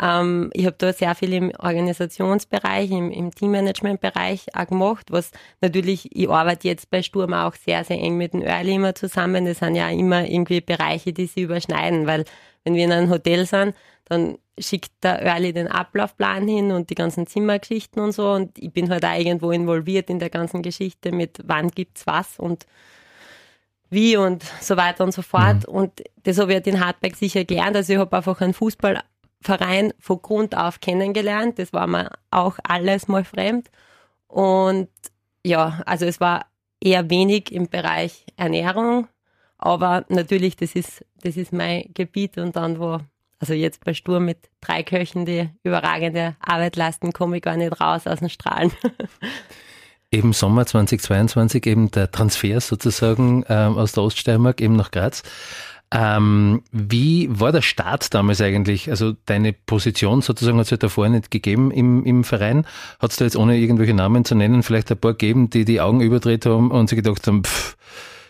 Ähm, 0.00 0.50
ich 0.52 0.66
habe 0.66 0.76
da 0.78 0.92
sehr 0.92 1.14
viel 1.14 1.32
im 1.32 1.52
Organisationsbereich, 1.58 2.90
im, 2.90 3.10
im 3.10 3.34
Teammanagementbereich 3.34 4.46
auch 4.54 4.66
gemacht, 4.66 5.06
was 5.10 5.30
natürlich, 5.60 6.14
ich 6.14 6.28
arbeite 6.28 6.68
jetzt 6.68 6.90
bei 6.90 7.02
Sturm 7.02 7.34
auch 7.34 7.54
sehr, 7.54 7.84
sehr 7.84 7.98
eng 7.98 8.16
mit 8.16 8.32
dem 8.32 8.42
Early 8.42 8.74
immer 8.74 8.94
zusammen. 8.94 9.44
Das 9.44 9.58
sind 9.58 9.74
ja 9.74 9.88
immer 9.90 10.24
irgendwie 10.24 10.60
Bereiche, 10.60 11.12
die 11.12 11.26
sich 11.26 11.44
überschneiden, 11.44 12.06
weil 12.06 12.24
wenn 12.64 12.74
wir 12.74 12.84
in 12.84 12.92
einem 12.92 13.10
Hotel 13.10 13.46
sind, 13.46 13.74
dann 14.04 14.38
schickt 14.58 14.92
der 15.02 15.22
Early 15.22 15.52
den 15.52 15.68
Ablaufplan 15.68 16.48
hin 16.48 16.72
und 16.72 16.90
die 16.90 16.94
ganzen 16.94 17.26
Zimmergeschichten 17.26 18.02
und 18.02 18.12
so. 18.12 18.30
Und 18.32 18.58
ich 18.58 18.72
bin 18.72 18.90
halt 18.90 19.04
auch 19.04 19.16
irgendwo 19.16 19.50
involviert 19.50 20.10
in 20.10 20.18
der 20.18 20.30
ganzen 20.30 20.62
Geschichte 20.62 21.12
mit 21.12 21.40
wann 21.44 21.70
gibt's 21.70 22.06
was 22.06 22.38
und 22.38 22.66
wie 23.90 24.16
und 24.16 24.44
so 24.60 24.76
weiter 24.76 25.04
und 25.04 25.12
so 25.12 25.22
fort. 25.22 25.66
Mhm. 25.68 25.74
Und 25.74 26.02
das 26.24 26.38
habe 26.38 26.52
ich 26.52 26.56
halt 26.56 26.66
in 26.66 26.84
Hartberg 26.84 27.16
sicher 27.16 27.44
gelernt. 27.44 27.76
Also 27.76 27.92
ich 27.92 27.98
habe 27.98 28.16
einfach 28.16 28.40
einen 28.40 28.54
Fußballverein 29.42 29.92
von 29.98 30.22
Grund 30.22 30.56
auf 30.56 30.80
kennengelernt. 30.80 31.58
Das 31.58 31.72
war 31.72 31.86
mir 31.86 32.10
auch 32.30 32.58
alles 32.62 33.08
mal 33.08 33.24
fremd. 33.24 33.70
Und 34.26 34.88
ja, 35.44 35.80
also 35.86 36.04
es 36.04 36.20
war 36.20 36.46
eher 36.80 37.08
wenig 37.10 37.52
im 37.52 37.68
Bereich 37.68 38.24
Ernährung. 38.36 39.08
Aber 39.56 40.04
natürlich, 40.08 40.56
das 40.56 40.74
ist, 40.74 41.04
das 41.22 41.36
ist 41.36 41.52
mein 41.52 41.90
Gebiet 41.94 42.38
und 42.38 42.56
dann, 42.56 42.78
wo 42.78 43.00
also 43.40 43.54
jetzt 43.54 43.84
bei 43.84 43.94
Sturm 43.94 44.24
mit 44.24 44.50
drei 44.60 44.82
Köchen, 44.82 45.24
die 45.24 45.48
überragende 45.62 46.36
Arbeit 46.40 46.76
leisten, 46.76 47.12
komme 47.12 47.36
ich 47.36 47.42
gar 47.42 47.56
nicht 47.56 47.80
raus 47.80 48.06
aus 48.06 48.18
den 48.18 48.30
Strahlen. 48.30 48.72
Eben 50.10 50.32
Sommer 50.32 50.64
2022, 50.64 51.66
eben 51.66 51.90
der 51.90 52.10
Transfer 52.10 52.62
sozusagen 52.62 53.44
ähm, 53.46 53.76
aus 53.76 53.92
der 53.92 54.04
Oststeiermark 54.04 54.62
eben 54.62 54.74
nach 54.74 54.90
Graz. 54.90 55.22
Ähm, 55.90 56.62
wie 56.70 57.28
war 57.30 57.50
der 57.50 57.62
Start 57.62 58.12
damals 58.12 58.40
eigentlich? 58.40 58.90
Also 58.90 59.14
deine 59.24 59.54
Position 59.54 60.20
sozusagen 60.20 60.58
hat 60.58 60.64
es 60.64 60.70
ja 60.70 60.76
davor 60.76 61.08
nicht 61.08 61.30
gegeben 61.30 61.70
im, 61.70 62.04
im 62.04 62.24
Verein. 62.24 62.66
Hat 62.98 63.10
es 63.10 63.16
da 63.16 63.24
jetzt 63.24 63.36
ohne 63.36 63.56
irgendwelche 63.56 63.94
Namen 63.94 64.24
zu 64.24 64.34
nennen 64.34 64.62
vielleicht 64.62 64.90
ein 64.90 64.98
paar 64.98 65.12
gegeben, 65.12 65.48
die 65.48 65.64
die 65.64 65.80
Augen 65.80 66.00
überdreht 66.00 66.44
haben 66.44 66.70
und 66.70 66.88
sich 66.88 66.96
gedacht 66.96 67.26
haben, 67.26 67.42
pff, 67.44 67.76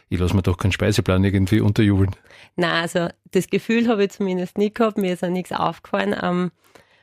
ich 0.09 0.21
lasse 0.21 0.37
mir 0.37 0.43
doch 0.43 0.57
keinen 0.57 0.73
Speiseplan 0.73 1.25
irgendwie 1.25 1.61
unterjubeln. 1.61 2.15
Na, 2.57 2.81
also 2.81 3.09
das 3.33 3.49
Gefühl 3.49 3.89
habe 3.89 4.05
ich 4.05 4.11
zumindest 4.11 4.57
nie 4.57 4.73
gehabt, 4.73 4.97
mir 4.97 5.13
ist 5.13 5.25
auch 5.25 5.29
nichts 5.29 5.53
aufgefallen. 5.53 6.15
Ähm, 6.23 6.53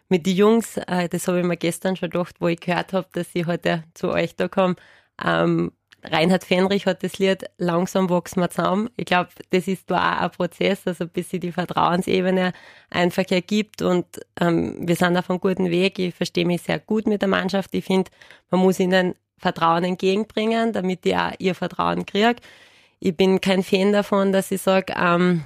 mit 0.07 0.25
den 0.25 0.35
Jungs, 0.35 0.77
äh, 0.77 1.09
das 1.09 1.27
habe 1.27 1.39
ich 1.39 1.45
mir 1.45 1.57
gestern 1.57 1.95
schon 1.95 2.09
gedacht, 2.09 2.35
wo 2.39 2.47
ich 2.47 2.59
gehört 2.59 2.93
habe, 2.93 3.07
dass 3.11 3.31
sie 3.33 3.45
heute 3.45 3.83
zu 3.93 4.09
euch 4.09 4.35
da 4.35 4.47
kommen. 4.47 4.75
Ähm, 5.23 5.71
Reinhard 6.11 6.43
Fenrich 6.43 6.85
hat 6.85 7.03
das 7.03 7.19
Lied 7.19 7.45
Langsam 7.57 8.09
wachsen 8.09 8.41
wir 8.41 8.49
zusammen. 8.49 8.89
Ich 8.97 9.05
glaube, 9.05 9.29
das 9.49 9.67
ist 9.67 9.89
da 9.89 10.17
auch 10.17 10.21
ein 10.23 10.31
Prozess, 10.31 10.81
also 10.85 11.07
bis 11.07 11.29
sie 11.29 11.39
die 11.39 11.51
Vertrauensebene 11.51 12.53
einfach 12.89 13.29
ergibt 13.29 13.81
und 13.81 14.05
ähm, 14.39 14.87
wir 14.87 14.95
sind 14.95 15.17
auf 15.17 15.29
einem 15.29 15.39
guten 15.39 15.69
Weg. 15.69 15.99
Ich 15.99 16.15
verstehe 16.15 16.45
mich 16.45 16.61
sehr 16.61 16.79
gut 16.79 17.07
mit 17.07 17.21
der 17.21 17.29
Mannschaft. 17.29 17.73
Ich 17.73 17.85
finde, 17.85 18.11
man 18.49 18.61
muss 18.61 18.79
ihnen 18.79 19.15
Vertrauen 19.37 19.83
entgegenbringen, 19.83 20.73
damit 20.73 21.05
die 21.05 21.15
auch 21.15 21.31
ihr 21.39 21.55
Vertrauen 21.55 22.05
kriegen 22.05 22.35
ich 22.99 23.15
bin 23.15 23.41
kein 23.41 23.63
Fan 23.63 23.91
davon, 23.91 24.31
dass 24.31 24.51
ich 24.51 24.61
sage, 24.61 24.93
ähm, 24.97 25.45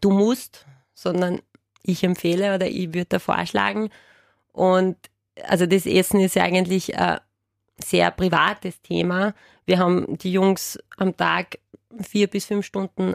du 0.00 0.10
musst, 0.10 0.66
sondern 0.94 1.40
ich 1.82 2.04
empfehle 2.04 2.54
oder 2.54 2.68
ich 2.68 2.94
würde 2.94 3.06
da 3.08 3.18
vorschlagen. 3.18 3.90
Und 4.52 4.96
also 5.44 5.66
das 5.66 5.86
Essen 5.86 6.20
ist 6.20 6.36
ja 6.36 6.44
eigentlich 6.44 6.96
ein 6.96 7.18
sehr 7.82 8.10
privates 8.10 8.80
Thema. 8.82 9.34
Wir 9.66 9.78
haben 9.78 10.18
die 10.18 10.32
Jungs 10.32 10.78
am 10.96 11.16
Tag 11.16 11.58
vier 12.00 12.26
bis 12.26 12.46
fünf 12.46 12.66
Stunden 12.66 13.14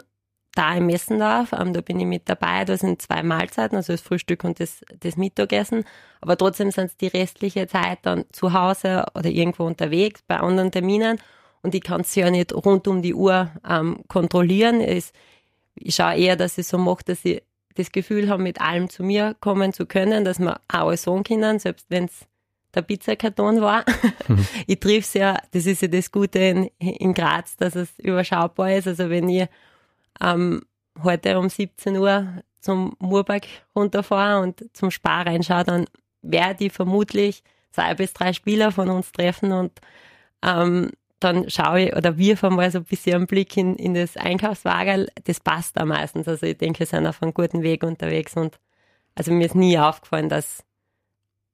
da 0.56 0.74
im 0.74 0.86
Messendorf, 0.86 1.52
ähm, 1.52 1.74
da 1.74 1.82
bin 1.82 2.00
ich 2.00 2.06
mit 2.06 2.28
dabei, 2.28 2.64
da 2.64 2.76
sind 2.76 3.02
zwei 3.02 3.22
Mahlzeiten, 3.22 3.76
also 3.76 3.92
das 3.92 4.00
Frühstück 4.00 4.42
und 4.42 4.58
das, 4.58 4.80
das 5.00 5.16
Mittagessen, 5.16 5.84
aber 6.20 6.36
trotzdem 6.36 6.70
sind 6.70 6.86
es 6.86 6.96
die 6.96 7.08
restliche 7.08 7.66
Zeit 7.66 7.98
dann 8.02 8.24
zu 8.32 8.54
Hause 8.54 9.04
oder 9.14 9.28
irgendwo 9.28 9.64
unterwegs 9.64 10.22
bei 10.26 10.38
anderen 10.38 10.72
Terminen 10.72 11.18
und 11.62 11.74
ich 11.74 11.82
kann 11.82 12.00
es 12.00 12.14
ja 12.14 12.30
nicht 12.30 12.54
rund 12.54 12.88
um 12.88 13.02
die 13.02 13.12
Uhr 13.14 13.50
ähm, 13.68 14.02
kontrollieren. 14.08 14.80
Ich, 14.80 15.10
ich 15.74 15.94
schaue 15.94 16.16
eher, 16.16 16.36
dass 16.36 16.56
ich 16.58 16.66
so 16.66 16.78
mache, 16.78 17.04
dass 17.04 17.24
ich 17.24 17.42
das 17.74 17.92
Gefühl 17.92 18.30
habe, 18.30 18.42
mit 18.42 18.60
allem 18.60 18.88
zu 18.88 19.02
mir 19.02 19.36
kommen 19.40 19.72
zu 19.72 19.84
können, 19.84 20.24
dass 20.24 20.38
wir 20.38 20.60
auch 20.68 20.86
alles 20.86 21.02
sagen 21.02 21.24
können, 21.24 21.58
selbst 21.58 21.86
wenn 21.90 22.04
es 22.06 22.26
der 22.76 22.82
Pizzakarton 22.82 23.60
war. 23.60 23.84
Mhm. 24.28 24.46
Ich 24.66 24.80
triff 24.80 25.04
es 25.04 25.14
ja, 25.14 25.36
das 25.52 25.66
ist 25.66 25.82
ja 25.82 25.88
das 25.88 26.12
Gute 26.12 26.38
in, 26.38 26.70
in 26.78 27.14
Graz, 27.14 27.56
dass 27.56 27.74
es 27.74 27.98
überschaubar 27.98 28.74
ist. 28.74 28.86
Also 28.86 29.10
wenn 29.10 29.28
ich 29.28 29.48
ähm, 30.20 30.62
heute 31.02 31.38
um 31.38 31.48
17 31.48 31.96
Uhr 31.96 32.42
zum 32.60 32.96
Murberg 32.98 33.46
runterfahre 33.74 34.42
und 34.42 34.64
zum 34.72 34.90
Spar 34.90 35.26
reinschaue, 35.26 35.64
dann 35.64 35.86
werde 36.22 36.64
ich 36.64 36.72
vermutlich 36.72 37.42
zwei 37.70 37.94
bis 37.94 38.12
drei 38.12 38.32
Spieler 38.32 38.72
von 38.72 38.90
uns 38.90 39.12
treffen 39.12 39.52
und 39.52 39.72
ähm, 40.42 40.90
dann 41.20 41.48
schaue 41.48 41.82
ich 41.82 41.96
oder 41.96 42.18
wir 42.18 42.36
fahren 42.36 42.56
mal 42.56 42.70
so 42.70 42.78
ein 42.78 42.84
bisschen 42.84 43.14
einen 43.14 43.26
Blick 43.26 43.56
in, 43.56 43.76
in 43.76 43.94
das 43.94 44.16
Einkaufswagen. 44.16 45.06
Das 45.24 45.40
passt 45.40 45.76
da 45.76 45.84
meistens. 45.84 46.28
Also 46.28 46.46
ich 46.46 46.58
denke, 46.58 46.80
wir 46.80 46.86
sind 46.86 47.06
auf 47.06 47.22
einem 47.22 47.32
guten 47.32 47.62
Weg 47.62 47.82
unterwegs 47.82 48.36
und 48.36 48.58
also 49.14 49.32
mir 49.32 49.46
ist 49.46 49.54
nie 49.54 49.78
aufgefallen, 49.78 50.28
dass 50.28 50.62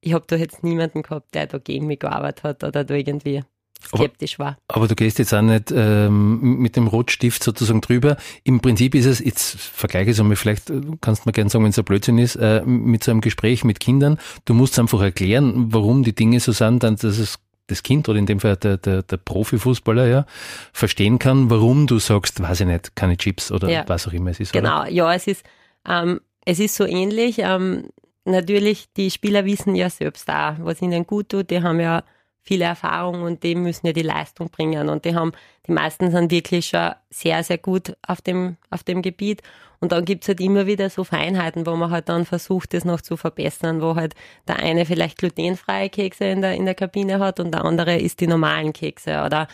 ich 0.03 0.13
habe 0.13 0.25
da 0.27 0.37
jetzt 0.37 0.63
niemanden 0.63 1.03
gehabt, 1.03 1.35
der 1.35 1.47
da 1.47 1.59
gegen 1.59 1.87
mich 1.87 2.01
gearbeitet 2.01 2.45
hat 2.45 2.65
oder 2.65 2.85
da 2.85 2.95
irgendwie 2.95 3.43
skeptisch 3.87 4.39
aber, 4.39 4.45
war. 4.45 4.59
Aber 4.69 4.89
du 4.89 4.95
gehst 4.95 5.19
jetzt 5.19 5.33
auch 5.33 5.43
nicht 5.43 5.73
ähm, 5.75 6.59
mit 6.59 6.77
dem 6.77 6.89
Rotstift 6.89 7.43
sozusagen 7.43 7.81
drüber. 7.81 8.17
Im 8.45 8.61
Prinzip 8.61 8.95
ist 8.95 9.07
es, 9.07 9.21
jetzt 9.21 9.59
vergleiche 9.59 10.11
ich 10.11 10.17
es 10.17 10.21
einmal, 10.21 10.37
vielleicht 10.37 10.71
äh, 10.71 10.81
kannst 11.01 11.25
du 11.25 11.29
mir 11.29 11.33
gerne 11.33 11.51
sagen, 11.51 11.65
wenn 11.65 11.71
es 11.71 11.79
ein 11.79 11.85
Blödsinn 11.85 12.19
ist, 12.19 12.37
äh, 12.37 12.63
mit 12.65 13.05
so 13.05 13.11
einem 13.11 13.21
Gespräch 13.21 13.65
mit 13.65 13.81
Kindern, 13.81 14.19
du 14.45 14.55
musst 14.55 14.79
einfach 14.79 15.01
erklären, 15.01 15.73
warum 15.73 16.03
die 16.03 16.15
Dinge 16.15 16.41
so 16.41 16.53
sind, 16.53 16.83
dann, 16.83 16.97
dass 16.97 17.19
es 17.19 17.39
das 17.69 17.83
Kind 17.85 18.09
oder 18.09 18.19
in 18.19 18.27
dem 18.27 18.41
Fall 18.41 18.57
der, 18.57 18.77
der, 18.77 19.03
der 19.03 19.17
Profifußballer 19.17 20.07
ja 20.07 20.27
verstehen 20.73 21.19
kann, 21.19 21.49
warum 21.49 21.87
du 21.87 21.99
sagst, 22.01 22.43
weiß 22.43 22.61
ich 22.61 22.67
nicht, 22.67 22.97
keine 22.97 23.17
Chips 23.17 23.53
oder 23.53 23.69
ja. 23.69 23.85
was 23.87 24.09
auch 24.09 24.13
immer 24.13 24.31
es 24.31 24.41
ist. 24.41 24.53
Genau, 24.53 24.83
oder? 24.83 24.91
ja, 24.91 25.15
es 25.15 25.29
ist, 25.29 25.45
ähm, 25.89 26.21
es 26.45 26.59
ist 26.59 26.75
so 26.75 26.85
ähnlich. 26.85 27.37
Ähm, 27.39 27.85
natürlich, 28.25 28.93
die 28.93 29.11
Spieler 29.11 29.45
wissen 29.45 29.75
ja 29.75 29.91
selbst 29.91 30.29
auch, 30.29 30.55
was 30.59 30.83
ihnen 30.83 31.07
gut 31.07 31.31
tut. 31.31 31.50
Die 31.50 31.62
haben 31.62 31.81
ja 31.81 32.02
viele 32.43 32.64
Erfahrung 32.64 33.23
und 33.23 33.43
die 33.43 33.55
müssen 33.55 33.87
ja 33.87 33.93
die 33.93 34.02
Leistung 34.02 34.50
bringen. 34.50 34.88
Und 34.88 35.05
die 35.05 35.14
haben, 35.14 35.33
die 35.67 35.73
meisten 35.73 36.11
sind 36.11 36.31
wirklich 36.31 36.67
schon 36.67 36.93
sehr, 37.11 37.43
sehr 37.45 37.59
gut 37.59 37.97
auf 38.07 38.21
dem, 38.21 38.57
auf 38.71 38.83
dem 38.83 39.02
Gebiet. 39.02 39.43
Und 39.81 39.93
dann 39.93 40.05
gibt's 40.05 40.29
halt 40.29 40.41
immer 40.41 40.67
wieder 40.67 40.91
so 40.91 41.02
Feinheiten, 41.02 41.67
wo 41.67 41.75
man 41.75 41.91
halt 41.91 42.09
dann 42.09 42.25
versucht, 42.25 42.73
das 42.75 42.85
noch 42.85 43.00
zu 43.00 43.17
verbessern, 43.17 43.83
wo 43.83 43.97
halt 43.97 44.14
der 44.47 44.57
eine 44.57 44.87
vielleicht 44.87 45.19
glutenfreie 45.19 45.88
Kekse 45.88 46.26
in 46.26 46.41
der, 46.41 46.55
in 46.55 46.67
der 46.67 46.75
Kabine 46.75 47.19
hat 47.19 47.41
und 47.41 47.52
der 47.52 47.64
andere 47.64 47.99
isst 47.99 48.21
die 48.21 48.29
normalen 48.29 48.73
Kekse 48.73 49.23
oder 49.25 49.49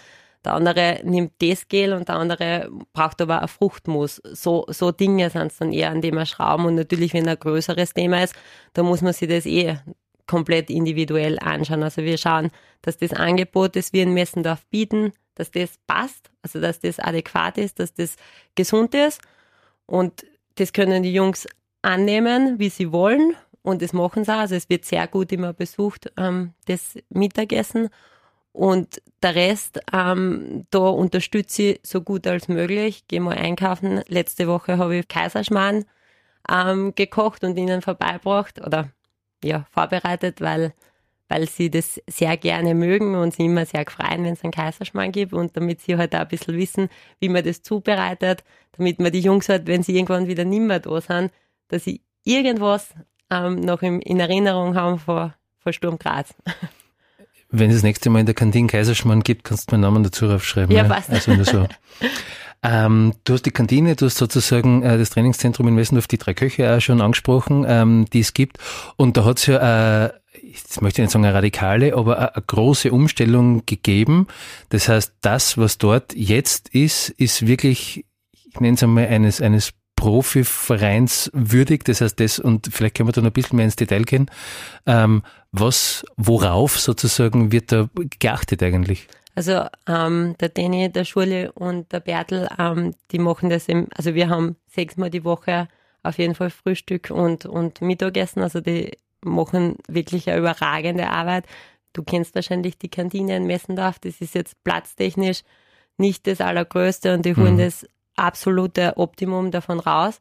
der 0.45 0.55
andere 0.55 1.01
nimmt 1.05 1.33
das 1.41 1.69
Gel 1.69 1.93
und 1.93 2.09
der 2.09 2.17
andere 2.17 2.71
braucht 2.93 3.21
aber 3.21 3.43
ein 3.43 3.49
Fruchtmus. 3.49 4.21
So, 4.33 4.65
so 4.69 4.93
Dinge 4.93 5.31
sind 5.31 5.53
es 5.53 5.59
dann 5.59 5.73
eher, 5.73 5.91
an 5.91 6.01
dem 6.01 6.15
wir 6.15 6.27
schrauben. 6.27 6.67
Und 6.67 6.77
natürlich, 6.77 7.13
wenn 7.13 7.29
ein 7.29 7.39
größeres 7.39 7.93
Thema 7.95 8.23
ist, 8.23 8.35
da 8.73 8.83
muss 8.83 9.03
man 9.03 9.13
sich 9.13 9.29
das 9.29 9.47
eh 9.47 9.79
komplett 10.27 10.71
individuell 10.71 11.39
anschauen. 11.41 11.83
Also 11.83 12.03
wir 12.03 12.19
schauen, 12.19 12.51
dass 12.83 12.99
das 12.99 13.13
Angebot, 13.13 13.75
das 13.75 13.93
wir 13.93 14.05
in 14.05 14.15
Messendorf 14.15 14.65
bieten, 14.67 15.13
dass 15.35 15.51
das 15.51 15.71
passt, 15.87 16.31
also 16.43 16.61
dass 16.61 16.81
das 16.81 17.01
adäquat 17.01 17.59
ist, 17.59 17.81
dass 17.81 17.95
das 17.95 18.17
gesund 18.55 18.95
ist. 18.95 19.21
Und 19.87 20.25
das 20.57 20.73
können 20.73 21.03
die 21.03 21.13
Jungs 21.13 21.47
annehmen, 21.83 22.59
wie 22.59 22.69
sie 22.69 22.93
wollen. 22.93 23.35
Und 23.63 23.83
das 23.83 23.93
machen 23.93 24.25
sie 24.25 24.33
auch. 24.33 24.39
Also 24.39 24.55
es 24.55 24.69
wird 24.69 24.85
sehr 24.85 25.07
gut 25.09 25.33
immer 25.33 25.53
besucht, 25.53 26.13
ähm, 26.17 26.53
das 26.67 26.97
Mittagessen. 27.09 27.89
Und 28.59 29.01
der 29.23 29.37
Rest, 29.37 29.79
ähm, 29.93 30.67
da 30.71 30.81
unterstütze 30.81 31.63
ich 31.63 31.81
so 31.85 32.01
gut 32.01 32.27
als 32.27 32.49
möglich. 32.49 33.07
Gehe 33.07 33.21
mal 33.21 33.39
einkaufen. 33.39 34.03
Letzte 34.09 34.49
Woche 34.49 34.79
habe 34.79 34.97
ich 34.97 35.07
Kaiserschmarrn 35.07 35.85
ähm, 36.51 36.93
gekocht 36.97 37.45
und 37.45 37.57
ihnen 37.57 37.83
vorbeibracht 37.83 38.61
oder 38.67 38.91
ja, 39.45 39.65
vorbereitet, 39.71 40.41
weil, 40.41 40.75
weil 41.29 41.49
sie 41.49 41.71
das 41.71 42.03
sehr 42.09 42.37
gerne 42.37 42.75
mögen 42.75 43.15
und 43.15 43.33
sie 43.33 43.45
immer 43.45 43.65
sehr 43.65 43.85
freuen, 43.89 44.25
wenn 44.25 44.33
es 44.33 44.43
einen 44.43 44.51
Kaiserschmarrn 44.51 45.13
gibt 45.13 45.35
und 45.35 45.57
damit 45.57 45.81
sie 45.81 45.97
halt 45.97 46.17
auch 46.17 46.23
ein 46.23 46.29
bisschen 46.29 46.57
wissen, 46.57 46.89
wie 47.21 47.29
man 47.29 47.45
das 47.45 47.63
zubereitet, 47.63 48.43
damit 48.73 48.99
man 48.99 49.13
die 49.13 49.21
Jungs 49.21 49.49
halt, 49.49 49.69
wenn 49.69 49.85
sie 49.85 49.95
irgendwann 49.95 50.27
wieder 50.27 50.45
nimmer 50.45 50.81
da 50.81 51.01
sind, 51.01 51.31
dass 51.69 51.85
sie 51.85 52.03
irgendwas 52.25 52.93
ähm, 53.31 53.61
noch 53.61 53.83
im, 53.83 54.01
in 54.01 54.19
Erinnerung 54.19 54.75
haben 54.75 54.99
vor, 54.99 55.37
vor 55.59 55.73
Sturm 55.73 55.97
Graz. 55.97 56.35
Wenn 57.51 57.71
es 57.71 57.77
das 57.77 57.83
nächste 57.83 58.11
Mal 58.11 58.21
in 58.21 58.27
der 58.27 58.35
Kantine 58.35 58.67
Kaiserschmarrn 58.67 59.23
gibt, 59.23 59.45
kannst 59.45 59.71
du 59.71 59.75
meinen 59.75 59.83
Namen 59.83 60.05
dazu 60.05 60.27
aufschreiben. 60.27 60.75
Ja, 60.75 60.83
ja? 60.83 60.89
passt. 60.89 61.11
Also 61.11 61.33
nur 61.33 61.45
so. 61.45 61.67
Ähm, 62.63 63.15
du 63.23 63.35
hast 63.35 63.47
die 63.47 63.53
Kantine, 63.53 63.95
du 63.95 64.07
hast 64.07 64.17
sozusagen 64.17 64.83
äh, 64.83 64.99
das 64.99 65.11
Trainingszentrum 65.11 65.69
in 65.69 65.77
Wessendorf, 65.77 66.09
die 66.09 66.19
drei 66.19 66.35
Köche 66.35 66.75
auch 66.75 66.81
schon 66.81 67.01
angesprochen, 67.01 67.65
ähm, 67.69 68.07
die 68.13 68.21
es 68.21 68.35
gibt. 68.35 68.59
Und 68.97 69.17
da 69.17 69.25
hat 69.25 69.39
es 69.39 69.47
ja, 69.47 70.07
äh, 70.07 70.13
jetzt 70.43 70.83
möchte 70.83 71.01
ich 71.01 71.05
nicht 71.05 71.13
sagen 71.13 71.25
eine 71.25 71.35
radikale, 71.35 71.95
aber 71.95 72.35
eine 72.35 72.45
große 72.45 72.91
Umstellung 72.91 73.65
gegeben. 73.65 74.27
Das 74.71 74.89
heißt, 74.89 75.15
das, 75.21 75.57
was 75.57 75.79
dort 75.79 76.15
jetzt 76.15 76.69
ist, 76.71 77.11
ist 77.11 77.47
wirklich, 77.47 78.05
ich 78.33 78.61
nenne 78.61 78.75
es 78.75 78.83
einmal 78.83 79.07
eines, 79.07 79.41
eines 79.41 79.73
Profivereins 79.99 81.29
würdig. 81.35 81.85
Das 81.85 82.01
heißt, 82.01 82.21
das, 82.21 82.39
und 82.39 82.69
vielleicht 82.73 82.97
können 82.97 83.09
wir 83.09 83.13
da 83.13 83.21
noch 83.21 83.31
ein 83.31 83.33
bisschen 83.33 83.57
mehr 83.57 83.65
ins 83.65 83.75
Detail 83.75 84.05
gehen. 84.05 84.31
Ähm, 84.87 85.25
was, 85.51 86.07
worauf 86.17 86.79
sozusagen 86.79 87.51
wird 87.51 87.73
da 87.73 87.89
geachtet 88.21 88.63
eigentlich? 88.63 89.09
Also 89.35 89.67
ähm, 89.89 90.37
der 90.39 90.51
Danny, 90.51 90.89
der 90.89 91.05
Schule 91.05 91.51
und 91.51 91.93
der 91.93 91.99
Bertel, 91.99 92.49
ähm, 92.61 92.95
die 93.11 93.19
machen 93.19 93.51
das 93.51 93.67
im, 93.67 93.89
also 93.93 94.15
wir 94.15 94.29
haben 94.29 94.55
sechsmal 94.69 95.11
die 95.11 95.25
Woche 95.25 95.67
auf 96.05 96.19
jeden 96.19 96.37
Fall 96.37 96.51
Frühstück 96.51 97.11
und, 97.11 97.45
und 97.45 97.81
Mittagessen. 97.81 98.41
Also 98.41 98.61
die 98.61 98.93
machen 99.21 99.79
wirklich 99.89 100.31
eine 100.31 100.39
überragende 100.39 101.11
Arbeit. 101.11 101.45
Du 101.93 102.05
kennst 102.05 102.37
wahrscheinlich 102.37 102.79
die 102.79 102.89
Kantine 102.89 103.37
in 103.37 103.49
Messendorf, 103.49 103.99
das 103.99 104.21
ist 104.21 104.37
jetzt 104.37 104.63
platztechnisch 104.63 105.43
nicht 105.97 106.29
das 106.29 106.41
Allergrößte 106.41 107.15
und 107.15 107.27
die 107.27 107.35
holen 107.35 107.55
mhm. 107.55 107.59
das 107.59 107.85
absolute 108.19 108.97
Optimum 108.97 109.51
davon 109.51 109.81
raus. 109.81 110.21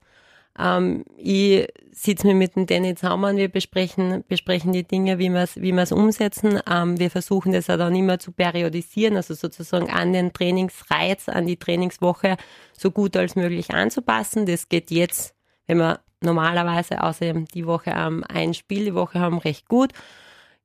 Ähm, 0.59 1.03
ich 1.17 1.67
sitze 1.91 2.27
mir 2.27 2.33
mit 2.33 2.55
dem 2.55 2.65
Danny 2.65 2.95
zusammen, 2.95 3.37
wir 3.37 3.47
besprechen, 3.49 4.23
besprechen 4.27 4.73
die 4.73 4.87
Dinge, 4.87 5.19
wie 5.19 5.29
wir 5.29 5.41
es 5.41 5.55
wie 5.57 5.71
wir's 5.71 5.91
umsetzen. 5.91 6.59
Ähm, 6.69 6.99
wir 6.99 7.11
versuchen 7.11 7.51
das 7.51 7.69
auch 7.69 7.77
dann 7.77 7.95
immer 7.95 8.19
zu 8.19 8.31
periodisieren, 8.31 9.15
also 9.15 9.33
sozusagen 9.33 9.89
an 9.89 10.13
den 10.13 10.33
Trainingsreiz, 10.33 11.29
an 11.29 11.45
die 11.45 11.57
Trainingswoche 11.57 12.37
so 12.73 12.91
gut 12.91 13.15
als 13.15 13.35
möglich 13.35 13.71
anzupassen. 13.71 14.45
Das 14.45 14.69
geht 14.69 14.91
jetzt, 14.91 15.35
wenn 15.67 15.77
wir 15.77 15.99
normalerweise 16.21 17.03
außer 17.03 17.33
die 17.53 17.67
Woche 17.67 17.91
ähm, 17.95 18.23
ein 18.27 18.53
Spiel 18.53 18.85
die 18.85 18.95
Woche 18.95 19.19
haben, 19.19 19.37
recht 19.37 19.67
gut. 19.67 19.91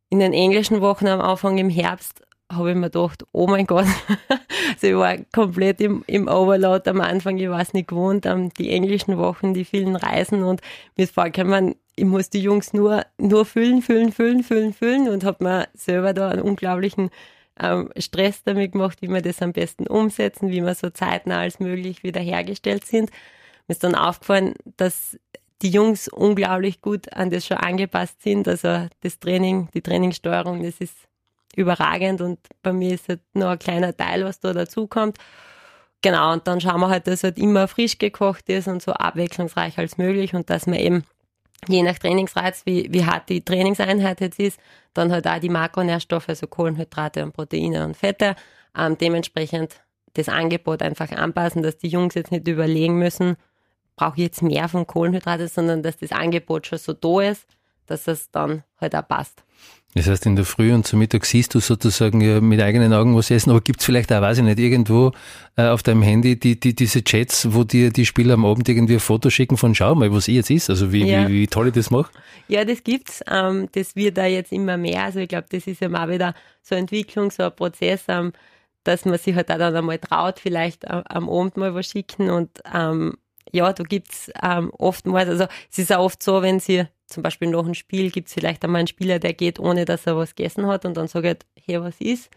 In 0.08 0.18
den 0.18 0.32
englischen 0.32 0.80
Wochen 0.80 1.06
am 1.06 1.20
Anfang 1.20 1.58
im 1.58 1.70
Herbst 1.70 2.22
habe 2.52 2.70
ich 2.70 2.76
mir 2.76 2.90
gedacht, 2.90 3.24
oh 3.32 3.46
mein 3.46 3.66
Gott, 3.66 3.86
also 4.68 4.86
ich 4.86 4.94
war 4.94 5.16
komplett 5.32 5.80
im, 5.80 6.04
im 6.06 6.28
Overload 6.28 6.88
am 6.88 7.00
Anfang, 7.00 7.38
ich 7.38 7.48
war 7.48 7.60
es 7.60 7.72
nicht 7.72 7.88
gewohnt, 7.88 8.26
die 8.58 8.70
englischen 8.70 9.18
Wochen, 9.18 9.54
die 9.54 9.64
vielen 9.64 9.96
Reisen 9.96 10.42
und 10.42 10.60
mir 10.96 11.04
ist 11.04 11.14
vorgekommen, 11.14 11.74
ich 11.96 12.04
muss 12.04 12.30
die 12.30 12.40
Jungs 12.40 12.72
nur, 12.72 13.04
nur 13.18 13.44
füllen, 13.44 13.82
füllen, 13.82 14.12
füllen, 14.12 14.42
füllen, 14.42 14.72
füllen 14.72 15.08
und 15.08 15.24
habe 15.24 15.44
mir 15.44 15.68
selber 15.74 16.14
da 16.14 16.30
einen 16.30 16.42
unglaublichen 16.42 17.10
ähm, 17.60 17.90
Stress 17.96 18.42
damit 18.44 18.72
gemacht, 18.72 19.02
wie 19.02 19.08
wir 19.08 19.22
das 19.22 19.42
am 19.42 19.52
besten 19.52 19.86
umsetzen, 19.86 20.50
wie 20.50 20.62
wir 20.62 20.74
so 20.74 20.90
zeitnah 20.90 21.40
als 21.40 21.60
möglich 21.60 22.02
wieder 22.02 22.20
hergestellt 22.20 22.84
sind. 22.86 23.10
Mir 23.68 23.72
ist 23.74 23.84
dann 23.84 23.94
aufgefallen, 23.94 24.54
dass 24.76 25.18
die 25.60 25.70
Jungs 25.70 26.08
unglaublich 26.08 26.80
gut 26.80 27.12
an 27.12 27.30
das 27.30 27.46
schon 27.46 27.58
angepasst 27.58 28.22
sind. 28.22 28.48
Also 28.48 28.88
das 29.00 29.20
Training, 29.20 29.68
die 29.74 29.82
Trainingssteuerung, 29.82 30.62
das 30.62 30.78
ist 30.78 30.96
überragend 31.56 32.20
und 32.20 32.38
bei 32.62 32.72
mir 32.72 32.94
ist 32.94 33.08
halt 33.08 33.20
nur 33.34 33.50
ein 33.50 33.58
kleiner 33.58 33.96
Teil, 33.96 34.24
was 34.24 34.40
da 34.40 34.52
dazukommt. 34.52 35.18
Genau, 36.02 36.32
und 36.32 36.46
dann 36.48 36.60
schauen 36.60 36.80
wir 36.80 36.88
halt, 36.88 37.06
dass 37.06 37.22
halt 37.22 37.38
immer 37.38 37.68
frisch 37.68 37.98
gekocht 37.98 38.48
ist 38.48 38.66
und 38.68 38.82
so 38.82 38.92
abwechslungsreich 38.92 39.78
als 39.78 39.98
möglich 39.98 40.34
und 40.34 40.50
dass 40.50 40.66
man 40.66 40.78
eben 40.78 41.04
je 41.68 41.82
nach 41.82 41.98
Trainingsreiz, 41.98 42.62
wie, 42.66 42.92
wie 42.92 43.04
hart 43.04 43.28
die 43.28 43.44
Trainingseinheit 43.44 44.20
jetzt 44.20 44.40
ist, 44.40 44.58
dann 44.94 45.12
halt 45.12 45.28
auch 45.28 45.38
die 45.38 45.48
Makronährstoffe, 45.48 46.28
also 46.28 46.46
Kohlenhydrate 46.46 47.22
und 47.22 47.32
Proteine 47.32 47.84
und 47.84 47.96
Fette, 47.96 48.34
ähm, 48.76 48.98
dementsprechend 48.98 49.80
das 50.14 50.28
Angebot 50.28 50.82
einfach 50.82 51.10
anpassen, 51.12 51.62
dass 51.62 51.78
die 51.78 51.88
Jungs 51.88 52.14
jetzt 52.14 52.32
nicht 52.32 52.48
überlegen 52.48 52.98
müssen, 52.98 53.36
brauche 53.96 54.16
ich 54.16 54.24
jetzt 54.24 54.42
mehr 54.42 54.68
von 54.68 54.86
Kohlenhydrate, 54.86 55.48
sondern 55.48 55.82
dass 55.82 55.98
das 55.98 56.12
Angebot 56.12 56.66
schon 56.66 56.78
so 56.78 56.92
da 56.92 57.20
ist, 57.20 57.46
dass 57.92 58.08
es 58.08 58.30
dann 58.30 58.64
halt 58.80 58.96
auch 58.96 59.06
passt. 59.06 59.44
Das 59.94 60.06
heißt, 60.06 60.24
in 60.24 60.36
der 60.36 60.46
Früh 60.46 60.72
und 60.72 60.86
zum 60.86 61.00
Mittag 61.00 61.26
siehst 61.26 61.54
du 61.54 61.60
sozusagen 61.60 62.22
ja 62.22 62.40
mit 62.40 62.62
eigenen 62.62 62.94
Augen 62.94 63.14
was 63.14 63.30
essen, 63.30 63.50
aber 63.50 63.60
gibt's 63.60 63.84
vielleicht 63.84 64.10
auch, 64.10 64.22
weiß 64.22 64.38
ich 64.38 64.44
nicht, 64.44 64.58
irgendwo 64.58 65.12
äh, 65.56 65.66
auf 65.66 65.82
deinem 65.82 66.00
Handy 66.00 66.38
die, 66.40 66.58
die, 66.58 66.74
diese 66.74 67.04
Chats, 67.04 67.52
wo 67.52 67.62
dir 67.62 67.90
die 67.92 68.06
Spieler 68.06 68.34
am 68.34 68.46
Abend 68.46 68.66
irgendwie 68.70 68.94
ein 68.94 69.00
Foto 69.00 69.28
schicken 69.28 69.58
von 69.58 69.74
schau 69.74 69.94
mal, 69.94 70.10
was 70.10 70.28
ich 70.28 70.36
jetzt 70.36 70.50
ist, 70.50 70.70
also 70.70 70.92
wie, 70.92 71.04
ja. 71.04 71.28
wie, 71.28 71.34
wie 71.34 71.46
toll 71.46 71.68
ich 71.68 71.74
das 71.74 71.90
mache? 71.90 72.10
Ja, 72.48 72.64
das 72.64 72.82
gibt's. 72.82 73.22
Ähm, 73.30 73.68
das 73.72 73.94
wird 73.94 74.16
da 74.16 74.24
jetzt 74.24 74.50
immer 74.50 74.78
mehr. 74.78 75.04
Also 75.04 75.20
ich 75.20 75.28
glaube, 75.28 75.48
das 75.50 75.66
ist 75.66 75.82
ja 75.82 75.90
mal 75.90 76.08
wieder 76.08 76.34
so 76.62 76.74
eine 76.74 76.80
Entwicklung, 76.80 77.30
so 77.30 77.42
ein 77.42 77.54
Prozess, 77.54 78.04
ähm, 78.08 78.32
dass 78.84 79.04
man 79.04 79.18
sich 79.18 79.34
halt 79.34 79.50
auch 79.50 79.58
dann 79.58 79.76
einmal 79.76 79.98
traut, 79.98 80.40
vielleicht 80.40 80.90
am, 80.90 81.02
am 81.06 81.28
Abend 81.28 81.58
mal 81.58 81.74
was 81.74 81.86
schicken 81.86 82.30
und 82.30 82.48
ähm, 82.74 83.18
ja, 83.52 83.70
da 83.72 83.82
gibt's 83.82 84.30
ähm, 84.42 84.70
oftmals, 84.78 85.28
also 85.28 85.46
es 85.70 85.78
ist 85.78 85.92
auch 85.92 86.04
oft 86.04 86.22
so, 86.22 86.40
wenn 86.40 86.60
sie 86.60 86.84
zum 87.12 87.22
Beispiel 87.22 87.48
nach 87.48 87.64
einem 87.64 87.74
Spiel 87.74 88.10
gibt 88.10 88.28
es 88.28 88.34
vielleicht 88.34 88.64
einmal 88.64 88.80
einen 88.80 88.88
Spieler, 88.88 89.18
der 89.18 89.34
geht, 89.34 89.58
ohne 89.60 89.84
dass 89.84 90.06
er 90.06 90.16
was 90.16 90.34
gegessen 90.34 90.66
hat 90.66 90.84
und 90.84 90.96
dann 90.96 91.08
sage 91.08 91.28
ich 91.28 91.34
halt, 91.34 91.46
hey, 91.66 91.82
was 91.82 92.00
ist? 92.00 92.30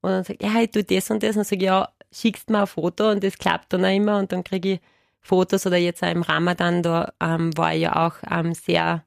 Und 0.00 0.10
dann 0.10 0.24
sagt, 0.24 0.42
ja, 0.42 0.60
ich 0.60 0.70
tue 0.70 0.84
das 0.84 1.10
und 1.10 1.22
das. 1.22 1.36
Und 1.36 1.46
sage, 1.46 1.64
ja, 1.64 1.88
schickst 2.12 2.50
mir 2.50 2.60
ein 2.60 2.66
Foto 2.66 3.10
und 3.10 3.22
das 3.22 3.38
klappt 3.38 3.72
dann 3.72 3.84
auch 3.84 3.94
immer. 3.94 4.18
Und 4.18 4.32
dann 4.32 4.44
kriege 4.44 4.74
ich 4.74 4.80
Fotos 5.20 5.66
oder 5.66 5.76
jetzt 5.76 6.02
auch 6.02 6.10
im 6.10 6.22
Ramadan, 6.22 6.82
da 6.82 7.12
ähm, 7.20 7.56
war 7.56 7.74
ich 7.74 7.82
ja 7.82 8.06
auch 8.06 8.14
ähm, 8.30 8.54
sehr 8.54 9.04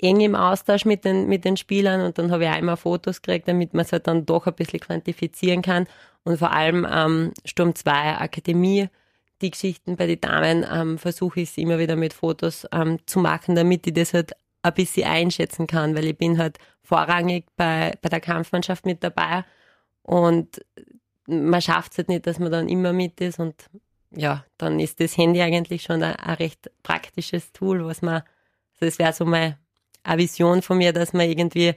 eng 0.00 0.20
im 0.20 0.34
Austausch 0.34 0.84
mit 0.84 1.04
den, 1.04 1.26
mit 1.28 1.44
den 1.44 1.56
Spielern. 1.56 2.00
Und 2.00 2.18
dann 2.18 2.30
habe 2.30 2.44
ich 2.44 2.50
auch 2.50 2.58
immer 2.58 2.76
Fotos 2.76 3.22
gekriegt, 3.22 3.48
damit 3.48 3.74
man 3.74 3.84
es 3.84 3.92
halt 3.92 4.06
dann 4.06 4.26
doch 4.26 4.46
ein 4.46 4.54
bisschen 4.54 4.80
quantifizieren 4.80 5.62
kann. 5.62 5.86
Und 6.24 6.38
vor 6.38 6.52
allem 6.52 6.86
ähm, 6.90 7.32
Sturm 7.44 7.74
2 7.74 8.18
Akademie 8.18 8.88
die 9.44 9.50
Geschichten 9.50 9.96
bei 9.96 10.06
den 10.06 10.20
Damen 10.20 10.66
ähm, 10.70 10.98
versuche 10.98 11.40
ich 11.40 11.50
es 11.50 11.58
immer 11.58 11.78
wieder 11.78 11.96
mit 11.96 12.12
Fotos 12.12 12.66
ähm, 12.72 12.98
zu 13.06 13.20
machen, 13.20 13.54
damit 13.54 13.86
ich 13.86 13.94
das 13.94 14.14
halt 14.14 14.32
ein 14.62 14.74
bisschen 14.74 15.06
einschätzen 15.06 15.66
kann, 15.66 15.94
weil 15.94 16.06
ich 16.06 16.18
bin 16.18 16.38
halt 16.38 16.58
vorrangig 16.82 17.46
bei, 17.56 17.92
bei 18.02 18.08
der 18.08 18.20
Kampfmannschaft 18.20 18.86
mit 18.86 19.04
dabei 19.04 19.44
und 20.02 20.64
man 21.26 21.62
schafft 21.62 21.92
es 21.92 21.98
halt 21.98 22.08
nicht, 22.08 22.26
dass 22.26 22.38
man 22.38 22.50
dann 22.52 22.68
immer 22.68 22.92
mit 22.92 23.20
ist 23.20 23.38
und 23.38 23.70
ja, 24.10 24.44
dann 24.58 24.80
ist 24.80 25.00
das 25.00 25.16
Handy 25.16 25.40
eigentlich 25.42 25.82
schon 25.82 26.02
ein, 26.02 26.16
ein 26.16 26.34
recht 26.34 26.70
praktisches 26.82 27.52
Tool, 27.52 27.84
was 27.84 28.02
man, 28.02 28.22
also 28.74 28.86
das 28.86 28.98
wäre 28.98 29.12
so 29.12 29.24
meine 29.24 29.58
eine 30.04 30.18
Vision 30.18 30.62
von 30.62 30.78
mir, 30.78 30.92
dass 30.92 31.12
man 31.12 31.28
irgendwie 31.28 31.74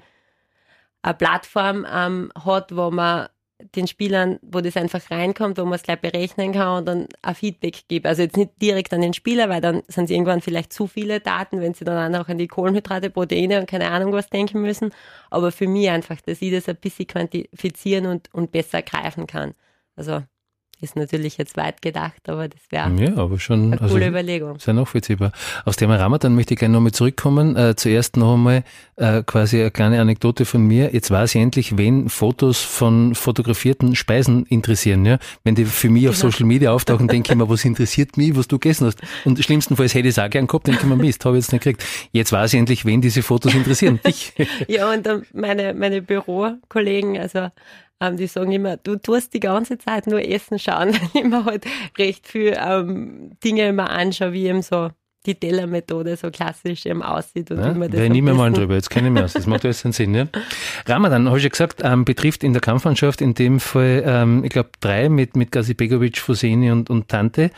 eine 1.02 1.14
Plattform 1.14 1.86
ähm, 1.90 2.32
hat, 2.46 2.76
wo 2.76 2.92
man 2.92 3.30
den 3.76 3.88
Spielern, 3.88 4.40
wo 4.42 4.62
das 4.62 4.78
einfach 4.78 5.10
reinkommt, 5.10 5.58
wo 5.58 5.64
man 5.64 5.74
es 5.74 5.84
gleich 5.84 6.00
berechnen 6.00 6.54
kann 6.54 6.80
und 6.80 6.86
dann 6.86 7.08
ein 7.22 7.36
Feedback 7.36 7.88
gibt. 7.88 8.06
Also 8.06 8.22
jetzt 8.22 8.38
nicht 8.38 8.52
direkt 8.62 8.94
an 8.94 9.02
den 9.02 9.14
Spieler, 9.14 9.50
weil 9.50 9.62
dann 9.62 9.82
sind 9.88 10.08
sie 10.08 10.14
irgendwann 10.14 10.42
vielleicht 10.42 10.72
zu 10.72 10.88
viele 10.88 11.20
Daten, 11.20 11.60
wenn 11.60 11.74
sie 11.74 11.84
dann 11.84 12.16
auch 12.16 12.28
an 12.28 12.38
die 12.38 12.48
Kohlenhydrate, 12.48 13.10
Proteine 13.10 13.60
und 13.60 13.68
keine 13.68 13.90
Ahnung 13.90 14.14
was 14.14 14.30
denken 14.30 14.62
müssen. 14.62 14.92
Aber 15.32 15.52
für 15.52 15.68
mich 15.68 15.90
einfach, 15.90 16.22
dass 16.22 16.42
ich 16.42 16.52
das 16.52 16.70
ein 16.70 16.76
bisschen 16.76 17.08
quantifizieren 17.08 18.06
und, 18.06 18.34
und 18.34 18.52
besser 18.52 18.84
greifen 18.84 19.26
kann. 19.26 19.56
Also 19.96 20.22
ist 20.80 20.96
natürlich 20.96 21.38
jetzt 21.38 21.58
weit 21.58 21.82
gedacht, 21.82 22.28
aber 22.28 22.48
das 22.48 22.60
wäre 22.70 22.92
ja, 23.00 23.18
aber 23.18 23.40
schon, 23.40 23.74
eine 23.74 23.78
coole 23.78 23.94
also, 23.94 24.08
Überlegung. 24.08 24.60
Sehr 24.60 24.74
nachvollziehbar. 24.76 25.32
Aus 25.66 25.76
dem 25.76 25.90
Ramadan 25.90 26.36
möchte 26.36 26.54
ich 26.54 26.60
gerne 26.60 26.74
nochmal 26.74 26.92
zurückkommen. 26.92 27.56
Äh, 27.56 27.76
zuerst 27.76 28.16
noch 28.16 28.36
einmal 28.36 28.64
äh, 28.96 29.24
quasi 29.24 29.60
eine 29.60 29.72
kleine 29.72 30.00
Anekdote 30.00 30.46
von 30.46 30.62
mir. 30.62 30.94
Jetzt 30.94 31.10
weiß 31.10 31.34
ich 31.34 31.42
endlich, 31.42 31.78
wen 31.78 32.10
Fotos 32.10 32.62
von 32.62 33.16
fotografierten 33.16 33.96
Speisen 33.96 34.46
interessieren. 34.46 35.06
Ja? 35.06 35.18
Wenn 35.44 35.56
die 35.56 35.66
für 35.66 35.90
mich 35.90 36.08
auf 36.10 36.16
genau. 36.16 36.32
Social 36.32 36.46
Media 36.46 36.72
auftauchen, 36.72 37.08
denke 37.08 37.32
ich 37.32 37.38
mir, 37.38 37.50
was 37.50 37.66
interessiert 37.66 38.18
mich, 38.18 38.36
was 38.36 38.48
du 38.48 38.60
gegessen 38.60 38.86
hast. 38.86 39.00
Und 39.26 39.44
schlimmstenfalls 39.44 39.96
hätte 39.96 40.08
ich 40.08 40.18
es 40.18 40.20
auch 40.20 40.30
gern 40.30 40.46
gehabt, 40.46 40.68
denke 40.68 40.82
ich 40.82 40.88
mir, 40.88 40.96
Mist, 40.96 41.26
habe 41.26 41.38
ich 41.38 41.46
jetzt 41.46 41.54
nicht 41.54 41.64
gekriegt. 41.64 41.84
Jetzt 42.12 42.32
weiß 42.32 42.54
ich 42.54 42.60
endlich, 42.60 42.86
wen 42.86 43.02
diese 43.02 43.24
Fotos 43.24 43.56
interessieren. 43.56 44.00
Dich. 44.06 44.34
ja, 44.68 44.92
und 44.92 45.08
meine, 45.34 45.74
meine 45.74 46.02
Bürokollegen, 46.02 47.18
also 47.18 47.50
ähm, 48.00 48.18
die 48.18 48.28
sagen 48.28 48.52
immer, 48.52 48.78
du 48.78 48.98
tust 48.98 49.34
die 49.34 49.40
ganze 49.40 49.78
Zeit 49.78 50.08
nur 50.08 50.22
Essen 50.22 50.60
schauen, 50.60 50.94
weil 50.94 51.10
ich 51.14 51.24
mir 51.24 51.46
halt 51.46 51.66
recht 51.98 52.28
viel 52.28 52.58
ähm, 52.60 53.32
Dinge 53.44 53.68
immer 53.68 53.90
anschaue, 53.90 54.34
wie 54.34 54.48
eben 54.48 54.62
so 54.62 54.90
die 55.26 55.36
Tellermethode 55.36 56.16
so 56.16 56.32
klassisch 56.32 56.86
eben 56.86 57.04
aussieht 57.04 57.52
und 57.52 57.60
ja, 57.60 57.74
wie 57.74 57.80
man 57.80 57.92
das. 57.92 58.00
Ich 58.00 58.10
nehme 58.10 58.34
mal 58.34 58.52
drüber, 58.52 58.76
jetzt 58.76 58.90
kenne 58.90 59.08
ich 59.08 59.14
mich 59.14 59.24
aus, 59.24 59.34
das 59.34 59.46
macht 59.46 59.66
alles 59.66 59.84
einen 59.84 59.92
Sinn. 59.92 60.16
Ja? 60.16 60.28
Ramadan, 60.86 61.28
habe 61.28 61.38
ich 61.38 61.44
ja 61.44 61.50
gesagt, 61.50 61.82
ähm, 61.84 62.06
betrifft 62.06 62.44
in 62.44 62.54
der 62.54 62.62
Kampfmannschaft 62.62 63.22
in 63.22 63.34
dem 63.34 63.60
Fall, 63.60 64.04
ähm, 64.06 64.44
ich 64.44 64.52
glaube, 64.52 64.70
drei 64.80 65.10
mit, 65.10 65.36
mit 65.36 65.52
Gazi 65.52 65.74
Begovic, 65.74 66.18
Fuseni 66.18 66.72
und, 66.72 66.90
und 66.90 67.10
Tante. 67.10 67.52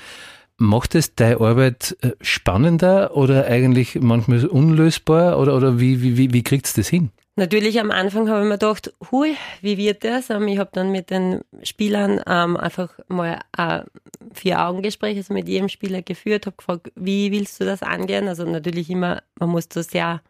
Macht 0.62 0.96
es 0.96 1.16
deine 1.16 1.40
Arbeit 1.40 1.96
äh, 2.02 2.12
spannender 2.20 3.16
oder 3.16 3.46
eigentlich 3.46 3.98
manchmal 4.02 4.46
unlösbar 4.46 5.40
oder, 5.40 5.56
oder 5.56 5.80
wie, 5.80 6.02
wie, 6.02 6.18
wie, 6.18 6.34
wie 6.34 6.44
kriegt 6.44 6.66
es 6.66 6.74
das 6.74 6.90
hin? 6.90 7.12
Natürlich 7.40 7.80
am 7.80 7.90
Anfang 7.90 8.28
habe 8.28 8.42
ich 8.42 8.48
mir 8.48 8.58
gedacht, 8.58 8.94
hui, 9.12 9.38
wie 9.62 9.78
wird 9.78 10.04
das? 10.04 10.30
Ähm, 10.30 10.50
ich 10.50 10.60
habe 10.60 10.72
dann 10.74 10.92
mit 10.92 11.10
den 11.10 11.40
Spielern 11.64 12.20
ähm, 12.28 12.58
einfach 12.58 13.00
mal 13.08 13.40
ein 13.54 13.86
Vier-Augen-Gespräch 14.34 15.16
also 15.16 15.34
mit 15.34 15.48
jedem 15.48 15.70
Spieler 15.70 16.02
geführt, 16.02 16.48
habe 16.48 16.58
gefragt, 16.58 16.92
wie 16.96 17.32
willst 17.32 17.62
du 17.62 17.64
das 17.64 17.82
angehen? 17.82 18.28
Also 18.28 18.44
natürlich 18.44 18.90
immer, 18.90 19.24
man 19.40 19.50
muss 19.50 19.70
da 19.70 19.82
sehr 19.84 20.22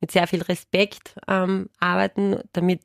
mit 0.00 0.10
sehr 0.10 0.26
viel 0.26 0.42
Respekt 0.42 1.14
ähm, 1.26 1.70
arbeiten, 1.80 2.36
damit 2.52 2.82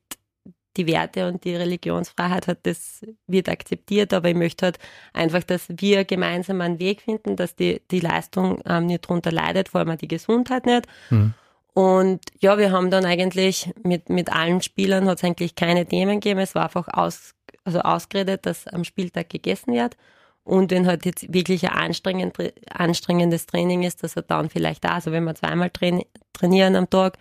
die 0.78 0.88
Werte 0.88 1.28
und 1.28 1.44
die 1.44 1.54
Religionsfreiheit 1.54 2.48
hat, 2.48 2.60
das 2.64 3.02
wird 3.28 3.50
akzeptiert, 3.50 4.14
aber 4.14 4.30
ich 4.30 4.36
möchte 4.36 4.68
halt 4.68 4.80
einfach, 5.12 5.44
dass 5.44 5.66
wir 5.68 6.06
gemeinsam 6.06 6.62
einen 6.62 6.80
Weg 6.80 7.02
finden, 7.02 7.36
dass 7.36 7.58
die, 7.58 7.82
die 7.92 8.00
Leistung 8.00 8.62
ähm, 8.66 8.86
nicht 8.86 9.02
drunter 9.02 9.34
leidet, 9.34 9.68
vor 9.70 9.82
allem 9.82 9.98
die 9.98 10.08
Gesundheit 10.08 10.66
nicht. 10.66 10.88
Mhm. 11.10 11.34
Und 11.74 12.22
ja, 12.40 12.58
wir 12.58 12.72
haben 12.72 12.92
dann 12.92 13.06
eigentlich 13.06 13.72
mit, 13.84 14.10
mit 14.10 14.32
allen 14.32 14.62
Spielern 14.62 15.08
hat 15.08 15.18
es 15.18 15.24
eigentlich 15.24 15.56
keine 15.56 15.86
Themen 15.86 16.20
gegeben. 16.20 16.40
Es 16.40 16.54
war 16.54 16.66
einfach 16.66 16.88
aus, 16.88 17.34
also 17.64 17.80
ausgeredet, 17.80 18.46
dass 18.46 18.68
am 18.68 18.84
Spieltag 18.84 19.30
gegessen 19.30 19.74
wird. 19.74 19.98
Und 20.44 20.72
wenn 20.72 20.86
halt 20.86 21.06
jetzt 21.06 21.34
wirklich 21.34 21.70
ein 21.70 21.78
anstrengend, 21.78 22.38
anstrengendes 22.70 23.48
Training 23.48 23.84
ist, 23.84 24.04
dass 24.04 24.16
er 24.16 24.24
dann 24.24 24.50
vielleicht 24.50 24.84
da, 24.84 24.90
also 24.90 25.12
wenn 25.12 25.24
wir 25.24 25.36
zweimal 25.36 25.70
train, 25.70 26.04
trainieren 26.34 26.76
am 26.76 26.90
Tag, 26.90 27.18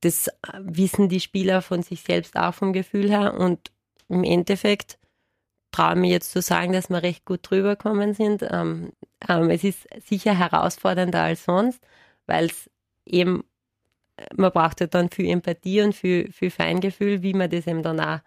das 0.00 0.30
wissen 0.58 1.08
die 1.08 1.20
Spieler 1.20 1.62
von 1.62 1.82
sich 1.82 2.02
selbst 2.02 2.36
auch 2.36 2.54
vom 2.54 2.72
Gefühl 2.72 3.10
her. 3.10 3.34
Und 3.34 3.70
im 4.08 4.24
Endeffekt 4.24 4.98
traue 5.72 5.94
ich 5.94 6.00
mir 6.00 6.10
jetzt 6.10 6.32
zu 6.32 6.40
sagen, 6.40 6.72
dass 6.72 6.88
wir 6.88 7.02
recht 7.02 7.24
gut 7.26 7.40
drüber 7.42 7.76
gekommen 7.76 8.14
sind. 8.14 8.42
Ähm, 8.48 8.92
ähm, 9.28 9.50
es 9.50 9.64
ist 9.64 9.86
sicher 10.08 10.38
herausfordernder 10.38 11.22
als 11.22 11.44
sonst, 11.44 11.80
weil 12.26 12.46
es 12.46 12.70
eben 13.04 13.44
man 14.36 14.52
braucht 14.52 14.80
halt 14.80 14.94
dann 14.94 15.10
viel 15.10 15.28
Empathie 15.28 15.82
und 15.82 15.94
viel, 15.94 16.30
viel 16.32 16.50
Feingefühl, 16.50 17.22
wie 17.22 17.34
man 17.34 17.50
das 17.50 17.66
eben 17.66 17.82
dann 17.82 18.00
auch 18.00 18.20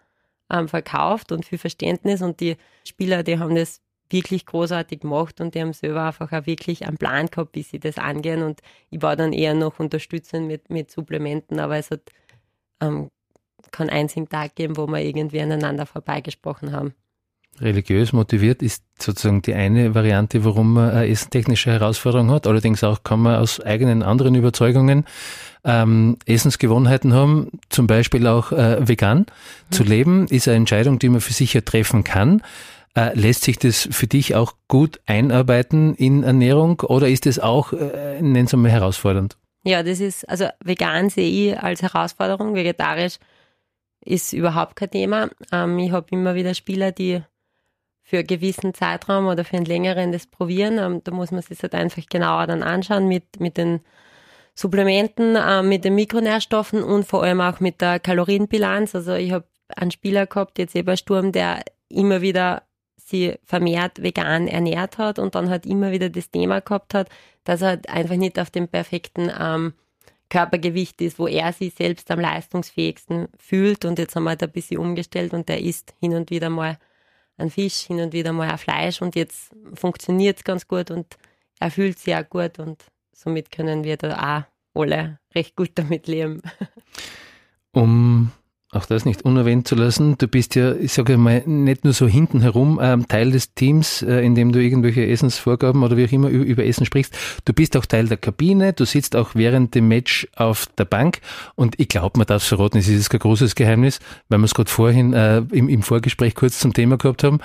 ähm, 0.50 0.68
verkauft 0.68 1.32
und 1.32 1.44
viel 1.44 1.58
Verständnis. 1.58 2.22
Und 2.22 2.40
die 2.40 2.56
Spieler, 2.84 3.22
die 3.22 3.38
haben 3.38 3.54
das 3.54 3.80
wirklich 4.10 4.46
großartig 4.46 5.00
gemacht 5.00 5.40
und 5.40 5.54
die 5.54 5.60
haben 5.60 5.72
selber 5.72 6.04
einfach 6.04 6.32
auch 6.32 6.46
wirklich 6.46 6.86
einen 6.86 6.98
Plan 6.98 7.26
gehabt, 7.26 7.54
wie 7.54 7.62
sie 7.62 7.80
das 7.80 7.98
angehen. 7.98 8.42
Und 8.42 8.60
ich 8.90 9.02
war 9.02 9.16
dann 9.16 9.32
eher 9.32 9.54
noch 9.54 9.78
unterstützend 9.80 10.46
mit, 10.46 10.70
mit 10.70 10.90
Supplementen, 10.90 11.58
aber 11.58 11.76
es 11.76 11.90
hat 11.90 12.02
ähm, 12.80 13.10
keinen 13.70 13.90
einzigen 13.90 14.28
Tag 14.28 14.56
gegeben, 14.56 14.76
wo 14.76 14.86
wir 14.86 15.00
irgendwie 15.00 15.40
aneinander 15.40 15.86
vorbeigesprochen 15.86 16.72
haben. 16.72 16.94
Religiös 17.60 18.12
motiviert 18.12 18.62
ist 18.62 18.82
sozusagen 18.98 19.42
die 19.42 19.54
eine 19.54 19.94
Variante, 19.94 20.44
warum 20.44 20.74
man 20.74 20.90
eine 20.90 21.08
essentechnische 21.08 21.70
Herausforderung 21.70 22.30
hat. 22.30 22.46
Allerdings 22.46 22.82
auch 22.82 23.02
kann 23.02 23.20
man 23.20 23.36
aus 23.36 23.60
eigenen 23.60 24.02
anderen 24.02 24.34
Überzeugungen 24.34 25.04
ähm, 25.64 26.18
Essensgewohnheiten 26.26 27.14
haben, 27.14 27.50
zum 27.68 27.86
Beispiel 27.86 28.26
auch 28.26 28.52
äh, 28.52 28.86
vegan 28.86 29.20
mhm. 29.20 29.72
zu 29.72 29.82
leben, 29.82 30.26
ist 30.28 30.48
eine 30.48 30.58
Entscheidung, 30.58 30.98
die 30.98 31.08
man 31.08 31.20
für 31.20 31.32
sich 31.32 31.54
ja 31.54 31.60
treffen 31.62 32.04
kann. 32.04 32.42
Äh, 32.96 33.18
lässt 33.18 33.42
sich 33.42 33.58
das 33.58 33.88
für 33.90 34.06
dich 34.06 34.34
auch 34.34 34.54
gut 34.68 35.00
einarbeiten 35.06 35.94
in 35.94 36.22
Ernährung 36.22 36.80
oder 36.80 37.08
ist 37.08 37.26
es 37.26 37.40
auch, 37.40 37.72
äh, 37.72 38.20
nennen 38.20 38.46
Sie 38.46 38.56
mal, 38.56 38.70
herausfordernd? 38.70 39.36
Ja, 39.64 39.82
das 39.82 40.00
ist, 40.00 40.28
also 40.28 40.46
vegan 40.62 41.08
sehe 41.08 41.52
ich 41.52 41.58
als 41.58 41.82
Herausforderung, 41.82 42.54
vegetarisch 42.54 43.18
ist 44.04 44.32
überhaupt 44.32 44.76
kein 44.76 44.90
Thema. 44.90 45.30
Ähm, 45.50 45.78
ich 45.78 45.90
habe 45.90 46.06
immer 46.10 46.34
wieder 46.34 46.54
Spieler, 46.54 46.92
die 46.92 47.22
für 48.04 48.18
einen 48.18 48.26
gewissen 48.26 48.74
Zeitraum 48.74 49.26
oder 49.26 49.44
für 49.44 49.56
einen 49.56 49.66
längeren 49.66 50.12
das 50.12 50.26
probieren. 50.26 50.78
Ähm, 50.78 51.00
da 51.02 51.10
muss 51.10 51.32
man 51.32 51.42
sich 51.42 51.60
halt 51.62 51.74
einfach 51.74 52.02
genauer 52.08 52.46
dann 52.46 52.62
anschauen 52.62 53.08
mit, 53.08 53.40
mit 53.40 53.56
den 53.56 53.80
Supplementen, 54.54 55.34
äh, 55.34 55.62
mit 55.62 55.84
den 55.84 55.96
Mikronährstoffen 55.96 56.84
und 56.84 57.06
vor 57.06 57.24
allem 57.24 57.40
auch 57.40 57.60
mit 57.60 57.80
der 57.80 57.98
Kalorienbilanz. 57.98 58.94
Also 58.94 59.14
ich 59.14 59.32
habe 59.32 59.46
einen 59.74 59.90
Spieler 59.90 60.26
gehabt, 60.26 60.58
jetzt 60.58 60.76
eben 60.76 60.96
Sturm, 60.96 61.32
der 61.32 61.64
immer 61.88 62.20
wieder 62.20 62.62
sie 62.96 63.34
vermehrt 63.44 64.02
vegan 64.02 64.48
ernährt 64.48 64.98
hat 64.98 65.18
und 65.18 65.34
dann 65.34 65.50
halt 65.50 65.66
immer 65.66 65.90
wieder 65.90 66.08
das 66.08 66.30
Thema 66.30 66.60
gehabt 66.60 66.94
hat, 66.94 67.08
dass 67.44 67.62
er 67.62 67.68
halt 67.68 67.88
einfach 67.88 68.16
nicht 68.16 68.38
auf 68.38 68.50
dem 68.50 68.68
perfekten 68.68 69.30
ähm, 69.38 69.74
Körpergewicht 70.30 71.00
ist, 71.00 71.18
wo 71.18 71.26
er 71.26 71.52
sich 71.52 71.74
selbst 71.74 72.10
am 72.10 72.20
leistungsfähigsten 72.20 73.28
fühlt. 73.38 73.84
Und 73.84 73.98
jetzt 73.98 74.16
haben 74.16 74.24
wir 74.24 74.30
halt 74.30 74.42
ein 74.42 74.50
bisschen 74.50 74.78
umgestellt 74.78 75.32
und 75.32 75.48
der 75.48 75.60
isst 75.60 75.94
hin 76.00 76.14
und 76.14 76.30
wieder 76.30 76.50
mal 76.50 76.78
ein 77.36 77.50
Fisch, 77.50 77.80
hin 77.80 78.00
und 78.00 78.12
wieder 78.12 78.32
mal 78.32 78.50
ein 78.50 78.58
Fleisch 78.58 79.02
und 79.02 79.16
jetzt 79.16 79.54
funktioniert 79.74 80.38
es 80.38 80.44
ganz 80.44 80.68
gut 80.68 80.90
und 80.90 81.16
er 81.60 81.70
fühlt 81.70 81.98
sich 81.98 82.14
auch 82.14 82.28
gut 82.28 82.58
und 82.58 82.84
somit 83.12 83.50
können 83.50 83.84
wir 83.84 83.96
da 83.96 84.46
auch 84.74 84.80
alle 84.80 85.18
recht 85.34 85.56
gut 85.56 85.70
damit 85.74 86.06
leben. 86.06 86.42
Um 87.72 88.32
auch 88.74 88.86
das 88.86 89.04
nicht 89.04 89.22
unerwähnt 89.22 89.66
zu 89.68 89.74
lassen. 89.74 90.16
Du 90.18 90.28
bist 90.28 90.54
ja, 90.54 90.74
ich 90.74 90.92
sage 90.92 91.16
mal, 91.16 91.42
nicht 91.46 91.84
nur 91.84 91.92
so 91.92 92.06
hinten 92.06 92.40
herum 92.40 92.80
ähm, 92.82 93.08
Teil 93.08 93.30
des 93.30 93.54
Teams, 93.54 94.02
äh, 94.02 94.20
in 94.20 94.34
dem 94.34 94.52
du 94.52 94.60
irgendwelche 94.60 95.06
Essensvorgaben 95.06 95.82
oder 95.82 95.96
wie 95.96 96.06
auch 96.06 96.12
immer 96.12 96.28
über, 96.28 96.44
über, 96.44 96.64
Essen 96.64 96.86
sprichst. 96.86 97.16
Du 97.44 97.52
bist 97.52 97.76
auch 97.76 97.86
Teil 97.86 98.08
der 98.08 98.16
Kabine, 98.16 98.72
du 98.72 98.84
sitzt 98.84 99.16
auch 99.16 99.34
während 99.34 99.74
dem 99.74 99.88
Match 99.88 100.28
auf 100.36 100.66
der 100.78 100.84
Bank 100.84 101.20
und 101.54 101.78
ich 101.78 101.88
glaube, 101.88 102.18
man 102.18 102.26
darf 102.26 102.42
es 102.42 102.48
verraten, 102.48 102.78
es 102.78 102.88
ist 102.88 103.10
kein 103.10 103.20
großes 103.20 103.54
Geheimnis, 103.54 104.00
weil 104.28 104.38
wir 104.38 104.44
es 104.44 104.54
gerade 104.54 104.70
vorhin 104.70 105.12
äh, 105.12 105.38
im, 105.52 105.68
im 105.68 105.82
Vorgespräch 105.82 106.34
kurz 106.34 106.58
zum 106.58 106.72
Thema 106.72 106.96
gehabt 106.96 107.24
haben. 107.24 107.40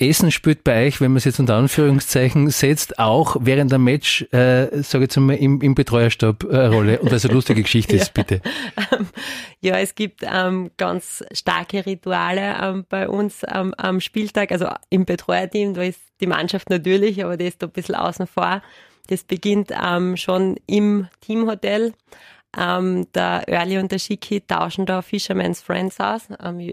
Essen 0.00 0.30
spielt 0.30 0.64
bei 0.64 0.86
euch, 0.86 1.00
wenn 1.00 1.12
man 1.12 1.18
es 1.18 1.24
jetzt 1.24 1.40
unter 1.40 1.56
Anführungszeichen 1.56 2.50
setzt, 2.50 2.98
auch 2.98 3.36
während 3.40 3.70
der 3.70 3.78
Match, 3.78 4.22
äh, 4.32 4.82
sage 4.82 5.04
ich 5.04 5.10
jetzt 5.10 5.16
mal, 5.16 5.34
im, 5.34 5.60
im 5.60 5.74
Betreuerstab 5.74 6.44
eine 6.44 6.70
Rolle. 6.70 6.98
Und 7.00 7.12
was 7.12 7.24
eine 7.24 7.34
lustige 7.34 7.62
Geschichte 7.62 7.96
ist, 7.96 8.12
ja. 8.16 8.22
bitte. 8.22 8.40
ja, 9.60 9.78
es 9.78 9.94
gibt 9.94 10.22
ähm, 10.22 10.70
ganz 10.76 11.24
starke 11.32 11.84
Rituale 11.84 12.56
ähm, 12.60 12.86
bei 12.88 13.08
uns 13.08 13.42
ähm, 13.52 13.74
am 13.76 14.00
Spieltag, 14.00 14.52
also 14.52 14.68
im 14.88 15.04
Betreuerteam, 15.04 15.74
da 15.74 15.82
ist 15.82 16.00
die 16.20 16.26
Mannschaft 16.26 16.70
natürlich, 16.70 17.22
aber 17.24 17.36
das 17.36 17.48
ist 17.48 17.62
da 17.62 17.66
ein 17.66 17.72
bisschen 17.72 17.94
außen 17.94 18.26
vor. 18.26 18.62
Das 19.08 19.24
beginnt 19.24 19.72
ähm, 19.72 20.16
schon 20.16 20.56
im 20.66 21.08
Teamhotel. 21.20 21.94
Ähm, 22.56 23.06
der 23.14 23.44
Early 23.48 23.78
und 23.78 23.92
der 23.92 23.98
Schicki 23.98 24.40
tauschen 24.40 24.86
da 24.86 25.02
Fisherman's 25.02 25.62
Friends 25.62 26.00
aus. 26.00 26.28
Ähm, 26.42 26.72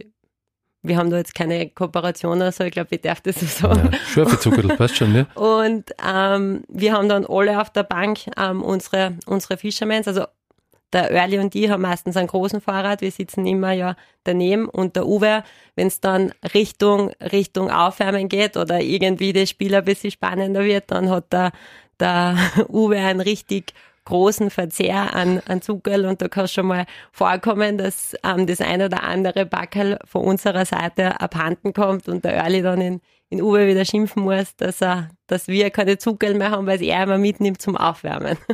wir 0.84 0.98
haben 0.98 1.10
da 1.10 1.18
jetzt 1.18 1.36
keine 1.36 1.70
Kooperation 1.70 2.38
oder 2.38 2.52
so, 2.52 2.64
ich 2.64 2.72
glaube, 2.72 2.96
ich 2.96 3.02
darf 3.02 3.22
das 3.22 3.40
so 3.40 3.46
sagen. 3.46 3.90
Ja, 3.92 4.00
scharfe 4.00 4.40
Zuckerl, 4.40 4.76
passt 4.78 4.98
schon, 4.98 5.12
ne? 5.12 5.28
Und 5.36 5.94
ähm, 6.08 6.64
wir 6.68 6.94
haben 6.94 7.10
dann 7.10 7.26
alle 7.26 7.60
auf 7.60 7.70
der 7.72 7.84
Bank 7.84 8.20
ähm, 8.38 8.62
unsere, 8.62 9.14
unsere 9.26 9.58
Fishermans, 9.58 10.08
also 10.08 10.26
der 10.94 11.12
Early 11.12 11.40
und 11.40 11.54
ich 11.54 11.70
haben 11.70 11.82
meistens 11.82 12.16
einen 12.16 12.28
großen 12.28 12.62
Fahrrad, 12.62 13.02
wir 13.02 13.12
sitzen 13.12 13.46
immer 13.46 13.74
ja 13.74 13.96
daneben 14.24 14.70
und 14.70 14.96
der 14.96 15.06
Uwe, 15.06 15.44
wenn 15.76 15.88
es 15.88 16.00
dann 16.00 16.32
Richtung, 16.54 17.12
Richtung 17.20 17.70
Aufwärmen 17.70 18.30
geht 18.30 18.56
oder 18.56 18.80
irgendwie 18.80 19.34
das 19.34 19.50
Spiel 19.50 19.76
ein 19.76 19.84
bisschen 19.84 20.12
spannender 20.12 20.64
wird, 20.64 20.92
dann 20.92 21.10
hat 21.10 21.34
der, 21.34 21.52
der 22.00 22.38
Uwe 22.70 22.98
einen 22.98 23.20
richtig 23.20 23.74
großen 24.08 24.50
Verzehr 24.50 25.14
an, 25.14 25.42
an 25.48 25.62
Zuckerl 25.62 26.06
und 26.06 26.22
da 26.22 26.30
kann 26.30 26.46
es 26.46 26.54
schon 26.54 26.68
mal 26.68 26.86
vorkommen, 27.12 27.78
dass 27.78 28.16
ähm, 28.24 28.48
das 28.48 28.62
eine 28.62 28.86
oder 28.86 29.04
andere 29.04 29.46
Backel 29.46 30.00
von 30.06 30.24
unserer 30.24 30.66
Seite 30.66 31.20
abhanden 31.20 31.74
kommt 31.74 32.08
und 32.08 32.24
der 32.24 32.38
Early 32.38 32.62
dann 32.62 32.80
in, 32.80 33.02
in 33.30 33.42
Uwe 33.42 33.68
wieder 33.68 33.84
schimpfen 33.84 34.24
muss, 34.24 34.56
dass 34.56 34.82
er, 34.82 35.10
dass 35.28 35.50
wir 35.50 35.70
keine 35.72 35.98
Zuckerl 35.98 36.36
mehr 36.36 36.52
haben, 36.52 36.66
weil 36.68 36.78
es 36.78 36.82
er 36.82 37.04
immer 37.04 37.18
mitnimmt 37.18 37.62
zum 37.62 37.76
Aufwärmen. 37.76 38.38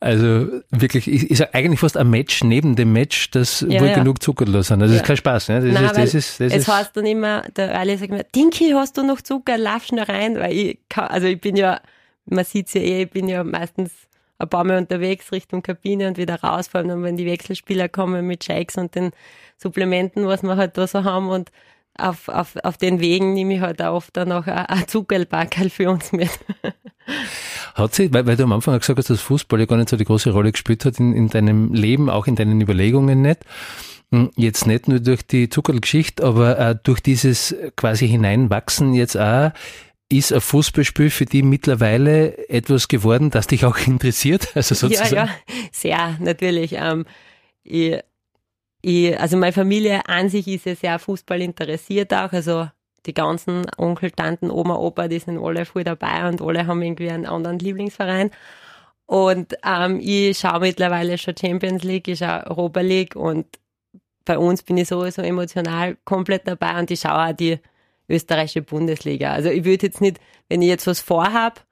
Also 0.00 0.62
wirklich, 0.70 1.08
ist 1.08 1.40
ja 1.40 1.48
eigentlich 1.52 1.80
fast 1.80 1.96
ein 1.96 2.08
Match 2.08 2.44
neben 2.44 2.76
dem 2.76 2.92
Match, 2.92 3.32
das 3.32 3.66
ja, 3.68 3.80
wohl 3.80 3.88
ja. 3.88 3.94
genug 3.94 4.22
Zuckerl 4.22 4.62
sind. 4.62 4.80
Also 4.80 4.82
das 4.84 4.90
ja. 4.92 4.96
ist 4.98 5.04
kein 5.04 5.16
Spaß. 5.16 5.48
Ne? 5.48 5.60
Das 5.60 5.74
Nein, 5.74 5.84
ist, 5.86 5.96
das 5.96 6.14
ist, 6.14 6.40
das 6.40 6.52
es 6.52 6.58
ist 6.58 6.68
heißt 6.68 6.96
dann 6.96 7.04
immer, 7.04 7.42
der 7.56 7.72
Early 7.72 7.96
sagt 7.96 8.12
mir, 8.12 8.22
Dinky, 8.22 8.70
hast 8.76 8.96
du 8.96 9.02
noch 9.02 9.20
Zucker? 9.20 9.58
Lauf 9.58 9.86
schnell 9.86 10.04
rein, 10.04 10.38
weil 10.38 10.52
ich 10.52 10.78
kann, 10.88 11.08
also 11.08 11.26
ich 11.26 11.40
bin 11.40 11.56
ja, 11.56 11.80
man 12.26 12.44
sieht 12.44 12.72
ja 12.74 12.80
eh, 12.80 13.02
ich 13.02 13.10
bin 13.10 13.26
ja 13.26 13.42
meistens 13.42 13.90
ein 14.38 14.48
paar 14.48 14.64
Mal 14.64 14.78
unterwegs 14.78 15.32
Richtung 15.32 15.62
Kabine 15.62 16.08
und 16.08 16.16
wieder 16.16 16.40
raus, 16.40 16.68
vor 16.68 16.80
allem 16.80 17.02
wenn 17.02 17.16
die 17.16 17.26
Wechselspieler 17.26 17.88
kommen 17.88 18.26
mit 18.26 18.44
Shakes 18.44 18.76
und 18.76 18.94
den 18.94 19.10
Supplementen, 19.56 20.26
was 20.26 20.42
wir 20.42 20.56
halt 20.56 20.78
da 20.78 20.86
so 20.86 21.04
haben 21.04 21.28
und 21.28 21.50
auf, 21.98 22.28
auf, 22.28 22.54
auf 22.62 22.76
den 22.76 23.00
Wegen 23.00 23.34
nehme 23.34 23.54
ich 23.54 23.60
halt 23.60 23.82
auch 23.82 23.96
oft 23.96 24.16
dann 24.16 24.28
noch 24.28 24.46
ein, 24.46 24.86
Zuckerlbackel 24.86 25.68
für 25.68 25.90
uns 25.90 26.12
mit. 26.12 26.30
Hat 27.74 27.94
sie, 27.94 28.12
weil, 28.12 28.26
weil 28.26 28.36
du 28.36 28.44
am 28.44 28.52
Anfang 28.52 28.78
gesagt 28.78 28.98
hast, 28.98 29.10
dass 29.10 29.20
Fußball 29.20 29.58
ja 29.60 29.66
gar 29.66 29.76
nicht 29.76 29.88
so 29.88 29.96
die 29.96 30.04
große 30.04 30.30
Rolle 30.30 30.52
gespielt 30.52 30.84
hat 30.84 31.00
in, 31.00 31.12
in 31.12 31.28
deinem 31.28 31.72
Leben, 31.72 32.08
auch 32.08 32.26
in 32.26 32.36
deinen 32.36 32.60
Überlegungen 32.60 33.22
nicht. 33.22 33.40
Hm, 34.12 34.30
jetzt 34.36 34.66
nicht 34.66 34.88
nur 34.88 35.00
durch 35.00 35.26
die 35.26 35.48
Zuckerlgeschichte, 35.48 36.24
aber 36.24 36.58
äh, 36.58 36.76
durch 36.82 37.00
dieses 37.00 37.54
quasi 37.76 38.08
Hineinwachsen 38.08 38.94
jetzt 38.94 39.16
auch 39.16 39.50
ist 40.08 40.32
ein 40.32 40.40
Fußballspiel 40.40 41.10
für 41.10 41.26
die 41.26 41.42
mittlerweile 41.42 42.48
etwas 42.48 42.88
geworden, 42.88 43.30
das 43.30 43.46
dich 43.46 43.64
auch 43.64 43.78
interessiert? 43.86 44.56
Also 44.56 44.74
sozusagen? 44.74 45.14
Ja, 45.14 45.24
ja, 45.24 45.30
sehr, 45.72 46.16
natürlich. 46.20 46.72
Ähm, 46.72 47.04
ich, 47.62 47.98
ich, 48.80 49.18
also 49.20 49.36
meine 49.36 49.52
Familie 49.52 50.08
an 50.08 50.28
sich 50.28 50.48
ist 50.48 50.66
ja 50.66 50.74
sehr 50.74 50.98
Fußball 50.98 51.42
interessiert 51.42 52.12
auch. 52.14 52.32
Also 52.32 52.68
die 53.06 53.14
ganzen 53.14 53.66
Onkel, 53.76 54.10
Tanten, 54.10 54.50
Oma, 54.50 54.76
Opa, 54.76 55.08
die 55.08 55.18
sind 55.18 55.38
alle 55.38 55.64
voll 55.64 55.84
dabei 55.84 56.28
und 56.28 56.40
alle 56.40 56.66
haben 56.66 56.82
irgendwie 56.82 57.10
einen 57.10 57.26
anderen 57.26 57.58
Lieblingsverein. 57.58 58.30
Und 59.06 59.56
ähm, 59.64 60.00
ich 60.02 60.38
schaue 60.38 60.60
mittlerweile 60.60 61.16
schon 61.16 61.34
Champions 61.36 61.82
League, 61.82 62.08
ich 62.08 62.18
schaue 62.18 62.46
Europa 62.46 62.80
League 62.80 63.16
und 63.16 63.46
bei 64.24 64.36
uns 64.38 64.62
bin 64.62 64.76
ich 64.76 64.88
sowieso 64.88 65.22
emotional 65.22 65.96
komplett 66.04 66.46
dabei 66.46 66.78
und 66.78 66.90
ich 66.90 67.00
schaue 67.00 67.30
auch 67.30 67.32
die 67.32 67.58
österreichische 68.08 68.62
Bundesliga. 68.62 69.32
Also 69.32 69.50
ich 69.50 69.64
würde 69.64 69.86
jetzt 69.86 70.00
nicht, 70.00 70.18
wenn 70.48 70.62
ich 70.62 70.68
jetzt 70.68 70.86
was 70.86 71.00
vorhab 71.00 71.64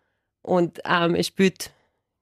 und 0.42 0.80
ähm, 0.84 1.14
es 1.14 1.26
spielt, 1.26 1.72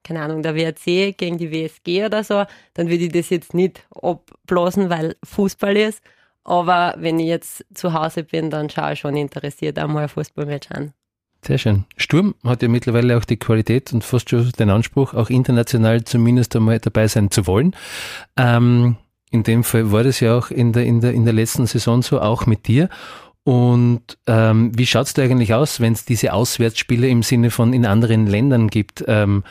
keine 0.03 0.21
Ahnung, 0.21 0.41
der 0.41 0.55
WRC 0.55 1.17
gegen 1.17 1.37
die 1.37 1.51
WSG 1.51 2.05
oder 2.05 2.23
so, 2.23 2.45
dann 2.73 2.89
würde 2.89 3.05
ich 3.05 3.11
das 3.11 3.29
jetzt 3.29 3.53
nicht 3.53 3.85
abblasen, 4.01 4.89
weil 4.89 5.15
Fußball 5.23 5.75
ist. 5.75 6.01
Aber 6.43 6.93
wenn 6.97 7.19
ich 7.19 7.27
jetzt 7.27 7.65
zu 7.73 7.93
Hause 7.93 8.23
bin, 8.23 8.49
dann 8.49 8.69
schaue 8.69 8.93
ich 8.93 8.99
schon 8.99 9.17
interessiert 9.17 9.79
einmal 9.79 10.03
ein 10.03 10.09
Fußballmatch 10.09 10.71
an. 10.71 10.93
Sehr 11.45 11.57
schön. 11.57 11.85
Sturm 11.97 12.33
hat 12.43 12.63
ja 12.63 12.67
mittlerweile 12.67 13.17
auch 13.17 13.25
die 13.25 13.37
Qualität 13.37 13.93
und 13.93 14.03
fast 14.03 14.29
schon 14.29 14.49
den 14.57 14.69
Anspruch, 14.69 15.13
auch 15.13 15.29
international 15.29 16.03
zumindest 16.03 16.55
einmal 16.55 16.79
dabei 16.79 17.07
sein 17.07 17.29
zu 17.29 17.45
wollen. 17.45 17.75
Ähm, 18.35 18.97
in 19.29 19.43
dem 19.43 19.63
Fall 19.63 19.91
war 19.91 20.03
das 20.03 20.21
ja 20.21 20.37
auch 20.37 20.49
in 20.49 20.73
der, 20.73 20.85
in 20.85 21.01
der, 21.01 21.13
in 21.13 21.25
der 21.25 21.33
letzten 21.33 21.67
Saison 21.67 22.01
so, 22.01 22.19
auch 22.19 22.45
mit 22.45 22.67
dir. 22.67 22.89
Und 23.45 24.17
ähm, 24.25 24.71
wie 24.75 24.87
schaut's 24.87 25.13
da 25.13 25.21
eigentlich 25.21 25.53
aus, 25.53 25.79
wenn 25.79 25.93
es 25.93 26.03
diese 26.03 26.33
Auswärtsspiele 26.33 27.07
im 27.07 27.21
Sinne 27.21 27.51
von 27.51 27.73
in 27.73 27.85
anderen 27.85 28.25
Ländern 28.25 28.69
gibt? 28.69 29.05
Ähm, 29.07 29.43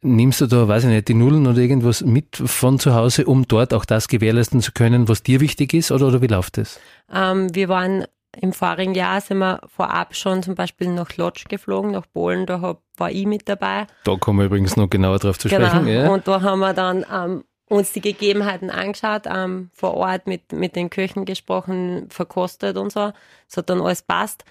nimmst 0.00 0.40
du 0.40 0.46
da, 0.46 0.66
weiß 0.66 0.84
ich 0.84 0.88
nicht, 0.88 1.08
die 1.08 1.14
Nullen 1.14 1.46
oder 1.46 1.58
irgendwas 1.58 2.00
mit 2.00 2.36
von 2.36 2.78
zu 2.78 2.94
Hause, 2.94 3.26
um 3.26 3.46
dort 3.46 3.74
auch 3.74 3.84
das 3.84 4.08
gewährleisten 4.08 4.62
zu 4.62 4.72
können, 4.72 5.06
was 5.06 5.22
dir 5.22 5.40
wichtig 5.40 5.74
ist, 5.74 5.92
oder, 5.92 6.08
oder 6.08 6.22
wie 6.22 6.28
läuft 6.28 6.56
das? 6.56 6.80
Ähm, 7.12 7.54
wir 7.54 7.68
waren 7.68 8.06
im 8.40 8.54
vorigen 8.54 8.94
Jahr 8.94 9.20
sind 9.20 9.38
wir 9.38 9.60
vorab 9.66 10.14
schon 10.14 10.42
zum 10.42 10.54
Beispiel 10.54 10.88
nach 10.88 11.16
Lodz 11.16 11.44
geflogen, 11.44 11.90
nach 11.90 12.06
Polen, 12.10 12.46
da 12.46 12.60
hab, 12.60 12.80
war 12.96 13.10
ich 13.10 13.26
mit 13.26 13.48
dabei. 13.48 13.86
Da 14.04 14.16
kommen 14.16 14.38
wir 14.38 14.46
übrigens 14.46 14.76
noch 14.76 14.88
genauer 14.88 15.18
drauf 15.18 15.38
zu 15.38 15.48
genau. 15.48 15.68
sprechen. 15.68 15.88
Ja. 15.88 16.08
Und 16.08 16.26
da 16.26 16.40
haben 16.40 16.60
wir 16.60 16.72
dann 16.72 17.04
ähm, 17.12 17.44
uns 17.70 17.92
die 17.92 18.00
Gegebenheiten 18.00 18.68
angeschaut, 18.68 19.22
ähm, 19.26 19.70
vor 19.72 19.94
Ort 19.94 20.26
mit, 20.26 20.52
mit 20.52 20.74
den 20.74 20.90
Köchen 20.90 21.24
gesprochen, 21.24 22.08
verkostet 22.10 22.76
und 22.76 22.92
so. 22.92 23.12
Es 23.48 23.56
hat 23.56 23.70
dann 23.70 23.80
alles 23.80 24.02
passt. 24.02 24.44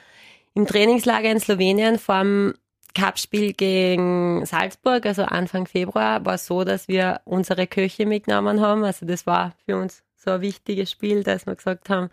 Im 0.53 0.65
Trainingslager 0.65 1.29
in 1.29 1.39
Slowenien 1.39 1.99
vor 1.99 2.19
dem 2.19 2.53
Cupspiel 2.95 3.51
gegen 3.53 4.45
Salzburg, 4.45 5.05
also 5.05 5.23
Anfang 5.23 5.67
Februar, 5.67 6.25
war 6.25 6.35
es 6.35 6.45
so, 6.45 6.63
dass 6.63 6.87
wir 6.87 7.19
unsere 7.25 7.67
Köche 7.67 8.05
mitgenommen 8.05 8.61
haben. 8.61 8.85
Also 8.85 9.05
das 9.05 9.27
war 9.27 9.53
für 9.65 9.77
uns 9.77 10.01
so 10.15 10.31
ein 10.31 10.41
wichtiges 10.41 10.89
Spiel, 10.89 11.23
dass 11.23 11.45
wir 11.45 11.55
gesagt 11.55 11.89
haben, 11.89 12.09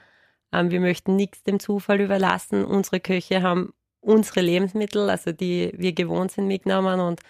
ähm, 0.53 0.71
wir 0.71 0.81
möchten 0.81 1.15
nichts 1.15 1.45
dem 1.45 1.61
Zufall 1.61 2.01
überlassen. 2.01 2.65
Unsere 2.65 2.99
Köche 2.99 3.43
haben 3.43 3.73
unsere 4.01 4.41
Lebensmittel, 4.41 5.09
also 5.09 5.31
die 5.31 5.73
wir 5.77 5.93
gewohnt 5.93 6.33
sind, 6.33 6.49
mitgenommen 6.49 6.99
und 6.99 7.21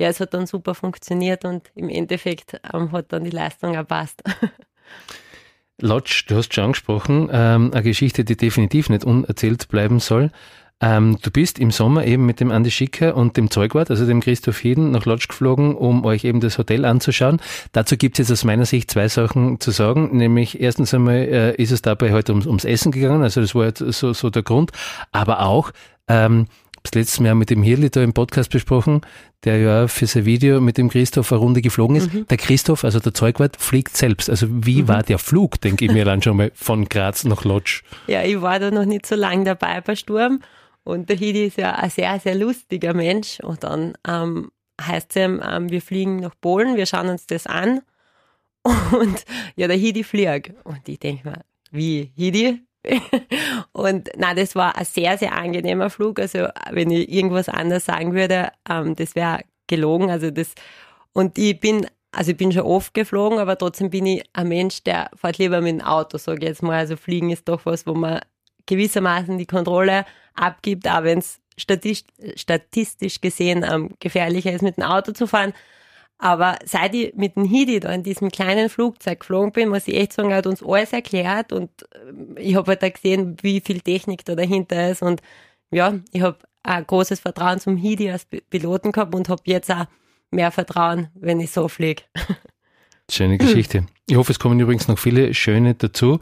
ja, 0.00 0.08
es 0.08 0.18
hat 0.18 0.32
dann 0.32 0.46
super 0.46 0.74
funktioniert 0.74 1.44
und 1.44 1.70
im 1.74 1.90
Endeffekt 1.90 2.58
ähm, 2.72 2.90
hat 2.92 3.12
dann 3.12 3.22
die 3.22 3.30
Leistung 3.30 3.76
auch 3.76 3.86
passt. 3.86 4.22
Lodge, 5.78 6.24
du 6.26 6.36
hast 6.36 6.54
schon 6.54 6.64
angesprochen, 6.64 7.28
ähm, 7.30 7.70
eine 7.72 7.82
Geschichte, 7.82 8.24
die 8.24 8.36
definitiv 8.36 8.88
nicht 8.88 9.04
unerzählt 9.04 9.68
bleiben 9.68 10.00
soll. 10.00 10.30
Ähm, 10.80 11.18
du 11.20 11.30
bist 11.30 11.58
im 11.58 11.70
Sommer 11.70 12.06
eben 12.06 12.24
mit 12.24 12.40
dem 12.40 12.50
Andi 12.50 12.70
Schicker 12.70 13.14
und 13.14 13.36
dem 13.36 13.50
Zeugwart, 13.50 13.90
also 13.90 14.06
dem 14.06 14.20
Christoph 14.20 14.64
Heden, 14.64 14.90
nach 14.90 15.04
Lodge 15.04 15.26
geflogen, 15.28 15.74
um 15.74 16.06
euch 16.06 16.24
eben 16.24 16.40
das 16.40 16.56
Hotel 16.56 16.86
anzuschauen. 16.86 17.38
Dazu 17.72 17.98
gibt 17.98 18.18
es 18.18 18.28
jetzt 18.28 18.32
aus 18.32 18.44
meiner 18.44 18.64
Sicht 18.64 18.90
zwei 18.90 19.08
Sachen 19.08 19.60
zu 19.60 19.70
sagen. 19.70 20.16
Nämlich 20.16 20.62
erstens 20.62 20.94
einmal 20.94 21.16
äh, 21.16 21.54
ist 21.56 21.72
es 21.72 21.82
dabei 21.82 22.12
heute 22.12 22.32
ums, 22.32 22.46
ums 22.46 22.64
Essen 22.64 22.90
gegangen, 22.90 23.22
also 23.22 23.42
das 23.42 23.54
war 23.54 23.66
jetzt 23.66 23.80
so, 23.80 24.14
so 24.14 24.30
der 24.30 24.42
Grund. 24.42 24.72
Aber 25.12 25.42
auch, 25.42 25.72
ähm, 26.08 26.46
das 26.82 26.94
letzte 26.94 27.22
Mal 27.22 27.34
mit 27.34 27.50
dem 27.50 27.62
Hirli 27.62 27.90
da 27.90 28.02
im 28.02 28.12
Podcast 28.12 28.50
besprochen, 28.50 29.02
der 29.44 29.58
ja 29.58 29.88
für 29.88 30.06
sein 30.06 30.24
Video 30.24 30.60
mit 30.60 30.78
dem 30.78 30.88
Christoph 30.88 31.32
eine 31.32 31.40
Runde 31.40 31.62
geflogen 31.62 31.96
ist. 31.96 32.12
Mhm. 32.12 32.26
Der 32.28 32.36
Christoph, 32.36 32.84
also 32.84 33.00
der 33.00 33.14
Zeugwart, 33.14 33.56
fliegt 33.56 33.96
selbst. 33.96 34.30
Also 34.30 34.46
wie 34.50 34.82
mhm. 34.82 34.88
war 34.88 35.02
der 35.02 35.18
Flug, 35.18 35.60
denke 35.60 35.84
ich 35.84 35.92
mir 35.92 36.04
dann 36.04 36.22
schon 36.22 36.36
mal, 36.36 36.52
von 36.54 36.88
Graz 36.88 37.24
nach 37.24 37.44
Lodz? 37.44 37.82
Ja, 38.06 38.22
ich 38.22 38.40
war 38.40 38.58
da 38.58 38.70
noch 38.70 38.84
nicht 38.84 39.06
so 39.06 39.14
lange 39.14 39.44
dabei 39.44 39.80
bei 39.80 39.94
Sturm 39.96 40.40
und 40.84 41.08
der 41.08 41.16
Hidi 41.16 41.46
ist 41.46 41.58
ja 41.58 41.74
ein 41.74 41.90
sehr, 41.90 42.18
sehr 42.20 42.34
lustiger 42.34 42.94
Mensch 42.94 43.40
und 43.40 43.64
dann 43.64 43.94
ähm, 44.06 44.50
heißt 44.80 45.10
es 45.10 45.22
ihm, 45.22 45.40
ähm, 45.46 45.70
wir 45.70 45.82
fliegen 45.82 46.16
nach 46.16 46.34
Polen, 46.40 46.76
wir 46.76 46.86
schauen 46.86 47.08
uns 47.08 47.26
das 47.26 47.46
an 47.46 47.80
und 48.92 49.24
ja, 49.56 49.68
der 49.68 49.76
Hidi 49.76 50.04
fliegt. 50.04 50.52
Und 50.64 50.88
ich 50.88 50.98
denke 50.98 51.28
mir, 51.28 51.42
wie, 51.70 52.12
Hidi? 52.16 52.60
und 53.72 54.08
na, 54.16 54.34
das 54.34 54.54
war 54.54 54.76
ein 54.76 54.84
sehr, 54.84 55.18
sehr 55.18 55.34
angenehmer 55.34 55.90
Flug. 55.90 56.18
Also 56.18 56.48
wenn 56.70 56.90
ich 56.90 57.10
irgendwas 57.10 57.48
anderes 57.48 57.84
sagen 57.84 58.14
würde, 58.14 58.52
ähm, 58.68 58.96
das 58.96 59.14
wäre 59.14 59.40
gelogen. 59.66 60.10
Also 60.10 60.30
das 60.30 60.54
Und 61.12 61.38
ich 61.38 61.58
bin, 61.60 61.86
also 62.12 62.32
ich 62.32 62.36
bin 62.36 62.52
schon 62.52 62.62
oft 62.62 62.94
geflogen, 62.94 63.38
aber 63.38 63.58
trotzdem 63.58 63.90
bin 63.90 64.06
ich 64.06 64.24
ein 64.32 64.48
Mensch, 64.48 64.82
der 64.82 65.10
fährt 65.14 65.38
lieber 65.38 65.60
mit 65.60 65.80
dem 65.80 65.86
Auto, 65.86 66.18
sage 66.18 66.40
ich 66.40 66.48
jetzt 66.48 66.62
mal. 66.62 66.78
Also 66.78 66.96
Fliegen 66.96 67.30
ist 67.30 67.48
doch 67.48 67.66
was, 67.66 67.86
wo 67.86 67.94
man 67.94 68.20
gewissermaßen 68.66 69.36
die 69.38 69.46
Kontrolle 69.46 70.06
abgibt, 70.34 70.88
auch 70.88 71.02
wenn 71.02 71.18
es 71.18 71.40
statistisch 71.56 73.20
gesehen 73.20 73.64
ähm, 73.68 73.90
gefährlicher 74.00 74.52
ist, 74.52 74.62
mit 74.62 74.76
dem 74.76 74.84
Auto 74.84 75.12
zu 75.12 75.26
fahren. 75.26 75.52
Aber 76.22 76.58
seit 76.66 76.94
ich 76.94 77.14
mit 77.14 77.36
dem 77.36 77.46
Hidi 77.46 77.80
da 77.80 77.90
in 77.92 78.02
diesem 78.02 78.30
kleinen 78.30 78.68
Flugzeug 78.68 79.20
geflogen 79.20 79.52
bin, 79.52 79.70
muss 79.70 79.88
ich 79.88 79.96
echt 79.96 80.12
sagen, 80.12 80.30
er 80.30 80.36
hat 80.36 80.46
uns 80.46 80.62
alles 80.62 80.92
erklärt 80.92 81.50
und 81.50 81.70
äh, 82.36 82.40
ich 82.40 82.56
habe 82.56 82.68
halt 82.68 82.82
da 82.82 82.90
gesehen, 82.90 83.38
wie 83.40 83.60
viel 83.60 83.80
Technik 83.80 84.26
da 84.26 84.34
dahinter 84.34 84.90
ist 84.90 85.02
und 85.02 85.22
ja, 85.70 85.94
ich 86.12 86.20
habe 86.20 86.36
ein 86.62 86.86
großes 86.86 87.20
Vertrauen 87.20 87.58
zum 87.58 87.78
Hidi 87.78 88.10
als 88.10 88.26
Piloten 88.26 88.92
gehabt 88.92 89.14
und 89.14 89.30
habe 89.30 89.42
jetzt 89.46 89.70
auch 89.70 89.86
mehr 90.30 90.50
Vertrauen, 90.50 91.08
wenn 91.14 91.40
ich 91.40 91.52
so 91.52 91.68
fliege. 91.68 92.02
Schöne 93.10 93.38
Geschichte. 93.38 93.86
Ich 94.06 94.16
hoffe, 94.16 94.32
es 94.32 94.38
kommen 94.38 94.60
übrigens 94.60 94.88
noch 94.88 94.98
viele 94.98 95.32
schöne 95.32 95.74
dazu. 95.74 96.20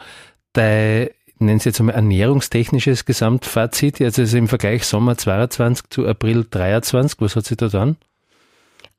Dein, 0.53 1.09
nennen 1.39 1.59
Sie 1.59 1.71
jetzt 1.71 1.81
einmal 1.81 1.97
ernährungstechnisches 1.97 3.05
Gesamtfazit, 3.05 4.01
also 4.01 4.37
im 4.37 4.49
Vergleich 4.49 4.85
Sommer 4.85 5.19
22 5.19 5.91
zu 5.91 6.07
April 6.07 6.47
23, 6.49 7.21
was 7.21 7.37
hat 7.37 7.45
sich 7.45 7.57
da 7.57 7.69
dann? 7.69 7.97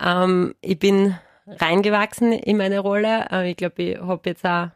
Ähm, 0.02 0.56
ich 0.62 0.80
bin 0.80 1.16
reingewachsen 1.46 2.32
in 2.32 2.58
meine 2.58 2.80
Rolle. 2.80 3.28
Äh, 3.32 3.52
ich 3.52 3.58
glaube, 3.58 3.82
ich 3.82 3.98
habe 4.00 4.30
jetzt 4.30 4.46
auch 4.46 4.70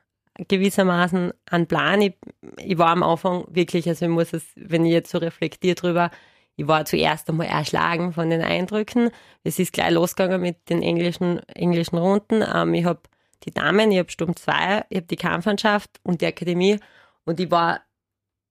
gewissermaßen 0.48 1.34
einen 1.50 1.68
Plan. 1.68 2.02
Ich, 2.02 2.16
ich, 2.58 2.78
war 2.78 2.90
am 2.90 3.04
Anfang 3.04 3.46
wirklich, 3.50 3.88
also 3.88 4.06
ich 4.06 4.12
muss 4.12 4.34
es, 4.34 4.46
wenn 4.56 4.86
ich 4.86 4.92
jetzt 4.92 5.12
so 5.12 5.20
reflektiere 5.20 5.76
drüber, 5.76 6.12
ich 6.56 6.68
war 6.68 6.86
zuerst 6.86 7.30
einmal 7.30 7.48
erschlagen 7.48 8.14
von 8.14 8.30
den 8.30 8.42
Eindrücken. 8.42 9.10
Es 9.44 9.60
ist 9.60 9.74
gleich 9.74 9.92
losgegangen 9.92 10.42
mit 10.42 10.70
den 10.70 10.84
englischen, 10.84 11.40
englischen 11.50 11.98
Runden. 11.98 12.44
Ähm, 12.54 12.74
ich 12.74 12.86
habe 12.86 13.02
die 13.44 13.52
Damen, 13.52 13.92
ich 13.92 14.00
habe 14.00 14.12
Sturm 14.12 14.36
2, 14.36 14.86
ich 14.90 14.98
habe 14.98 15.08
die 15.08 15.16
Kampfmannschaft 15.16 16.00
und 16.04 16.22
die 16.22 16.28
Akademie 16.28 16.80
und 17.26 17.40
ich 17.40 17.52
war 17.52 17.82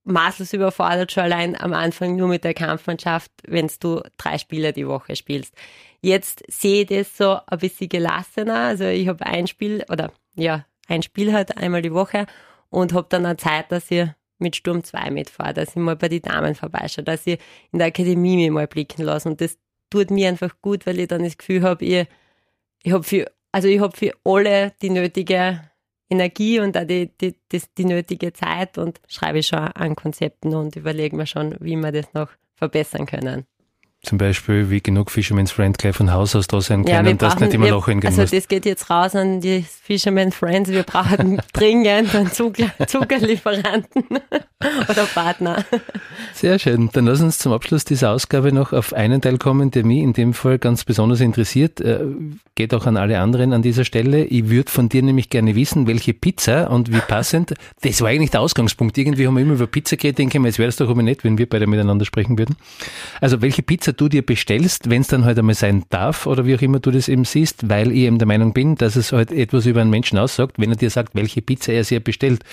maßlos 0.05 0.53
überfordert 0.53 1.13
schon 1.13 1.25
allein 1.25 1.61
am 1.61 1.73
Anfang 1.73 2.17
nur 2.17 2.29
mit 2.29 2.45
der 2.45 2.55
Kampfmannschaft, 2.55 3.31
wenn 3.47 3.71
du 3.81 4.03
drei 4.19 4.37
Spiele 4.39 4.73
die 4.73 4.89
Woche 4.89 5.15
spielst. 5.15 5.55
Jetzt 6.03 6.43
sehe 6.49 6.83
ich 6.83 6.89
das 6.89 7.17
so 7.17 7.39
ein 7.47 7.59
bisschen 7.59 7.89
gelassener. 7.89 8.57
Also 8.57 8.85
ich 8.85 9.09
habe 9.09 9.25
ein 9.25 9.47
Spiel 9.47 9.85
oder 9.89 10.13
ja, 10.35 10.67
ein 10.89 11.03
Spiel 11.03 11.33
halt 11.33 11.57
einmal 11.57 11.83
die 11.83 11.95
Woche 11.95 12.27
und 12.71 12.93
habe 12.93 13.07
dann 13.09 13.25
eine 13.25 13.37
Zeit, 13.37 13.71
dass 13.71 13.91
ich 13.91 14.09
mit 14.39 14.57
Sturm 14.57 14.83
2 14.83 15.11
mitfahre, 15.13 15.55
dass 15.55 15.71
ich 15.71 15.77
mal 15.77 15.95
bei 15.95 16.09
den 16.09 16.23
Damen 16.23 16.57
vorbeischaue, 16.57 17.05
dass 17.05 17.27
ich 17.27 17.39
in 17.71 17.79
der 17.79 17.89
Akademie 17.89 18.37
mich 18.37 18.51
mal 18.51 18.67
blicken 18.67 19.03
lasse. 19.03 19.29
Und 19.29 19.41
das 19.41 19.57
tut 19.91 20.11
mir 20.11 20.29
einfach 20.29 20.61
gut, 20.61 20.87
weil 20.87 20.99
ich 20.99 21.09
dann 21.09 21.23
das 21.23 21.39
Gefühl 21.39 21.63
habe, 21.63 21.85
ich, 21.85 22.07
ich 22.83 22.93
habe 22.93 23.05
für, 23.05 23.31
also 23.53 23.69
ich 23.69 23.81
habe 23.81 23.97
für 23.97 24.13
alle 24.25 24.73
die 24.83 24.91
nötige 24.91 25.63
Energie 26.11 26.59
und 26.61 26.77
auch 26.77 26.85
die, 26.85 27.11
die, 27.21 27.37
die, 27.53 27.63
die 27.79 27.85
nötige 27.85 28.33
Zeit 28.33 28.77
und 28.77 29.01
schreibe 29.07 29.43
schon 29.43 29.61
an 29.61 29.95
Konzepten 29.95 30.55
und 30.55 30.77
überlege 30.77 31.17
mir 31.17 31.27
schon, 31.27 31.57
wie 31.61 31.77
wir 31.77 31.93
das 31.93 32.13
noch 32.13 32.29
verbessern 32.55 33.07
können. 33.07 33.47
Zum 34.05 34.19
Beispiel, 34.19 34.69
wie 34.69 34.81
genug 34.81 35.13
Fisherman's 35.13 35.53
Friend 35.53 35.79
gleich 35.79 35.95
von 35.95 36.13
Haus 36.13 36.35
aus 36.35 36.49
da 36.49 36.61
sein 36.61 36.85
können, 36.85 37.07
ja, 37.07 37.13
dass 37.13 37.39
nicht 37.39 37.55
immer 37.55 37.67
wir, 37.67 37.77
nachhängen 37.77 38.05
Also 38.05 38.25
das 38.25 38.49
geht 38.49 38.67
jetzt 38.67 38.91
raus 38.91 39.15
an 39.15 39.41
die 39.41 39.65
Fisherman's 39.85 40.35
Friends. 40.35 40.71
Wir 40.71 40.83
brauchen 40.83 41.41
dringend 41.53 42.13
einen 42.13 42.33
Zuckerlieferanten 42.33 44.05
oder 44.89 45.05
Partner. 45.05 45.65
Sehr 46.35 46.59
schön. 46.59 46.91
Dann 46.93 47.07
lass 47.07 47.21
uns 47.21 47.39
zum 47.39 47.53
Abschluss 47.53 47.85
dieser 47.85 48.11
Ausgabe 48.11 48.51
noch 48.51 48.73
auf 48.73 48.93
einen 48.93 49.21
Teil 49.21 49.39
kommen, 49.39 49.71
der 49.71 49.87
mich 49.87 49.99
in 49.99 50.15
dem 50.15 50.35
Fall 50.35 50.59
ganz 50.59 50.85
besonders 50.85 51.21
interessiert. 51.21 51.81
Äh, 51.81 52.01
geht 52.57 52.75
auch 52.75 52.87
an 52.87 52.97
alle 52.97 53.21
anderen 53.21 53.53
an 53.53 53.63
dieser 53.63 53.85
Stelle. 53.85 54.25
Ich 54.25 54.51
würde 54.51 54.73
von 54.73 54.89
dir 54.89 55.03
nämlich 55.03 55.31
gerne 55.31 55.55
wissen, 55.55 55.87
welche 55.87 56.13
Pizza 56.13 56.69
und 56.73 56.93
wie 56.93 56.99
passend. 56.99 57.55
Das 57.83 58.01
war 58.01 58.09
eigentlich 58.09 58.33
der 58.33 58.41
Ausgangspunkt. 58.41 58.99
Irgendwie 58.99 59.29
haben 59.29 59.37
wir 59.37 59.43
immer 59.43 59.55
über 59.55 59.69
Pizza 59.69 59.97
geredet. 59.97 60.19
Denke 60.19 60.39
ich 60.39 60.43
mir, 60.43 60.49
es 60.49 60.59
wäre 60.59 60.71
es 60.71 60.77
doch 60.77 60.91
aber 60.91 61.05
nett, 61.05 61.23
wenn 61.23 61.39
wir 61.39 61.49
beide 61.49 61.69
miteinander 61.69 62.05
sprechen 62.05 62.37
würden. 62.37 62.57
Also 63.21 63.41
welche 63.43 63.63
Pizza 63.63 63.92
du 63.93 64.09
dir 64.09 64.25
bestellst, 64.25 64.91
wenn 64.91 65.03
es 65.03 65.09
dann 65.09 65.25
halt 65.25 65.39
einmal 65.39 65.55
sein 65.55 65.85
darf 65.91 66.27
oder 66.27 66.47
wie 66.47 66.55
auch 66.55 66.63
immer 66.63 66.81
du 66.81 66.91
das 66.91 67.09
eben 67.09 67.25
siehst, 67.25 67.69
weil 67.69 67.93
ich 67.93 68.01
eben 68.01 68.19
der 68.19 68.29
Meinung 68.29 68.53
bin, 68.53 68.77
dass 68.77 68.97
es 68.97 69.13
halt 69.13 69.33
etwas 69.33 69.67
über 69.67 69.81
einen 69.81 69.91
Menschen 69.91 70.19
aussagt, 70.19 70.57
wenn 70.59 70.71
er 70.71 70.77
dir 70.77 70.91
sagt, 70.91 71.15
welche 71.15 71.43
Pizza 71.43 71.73
er 71.73 71.85
sich 71.85 72.03
bestellt. 72.03 72.45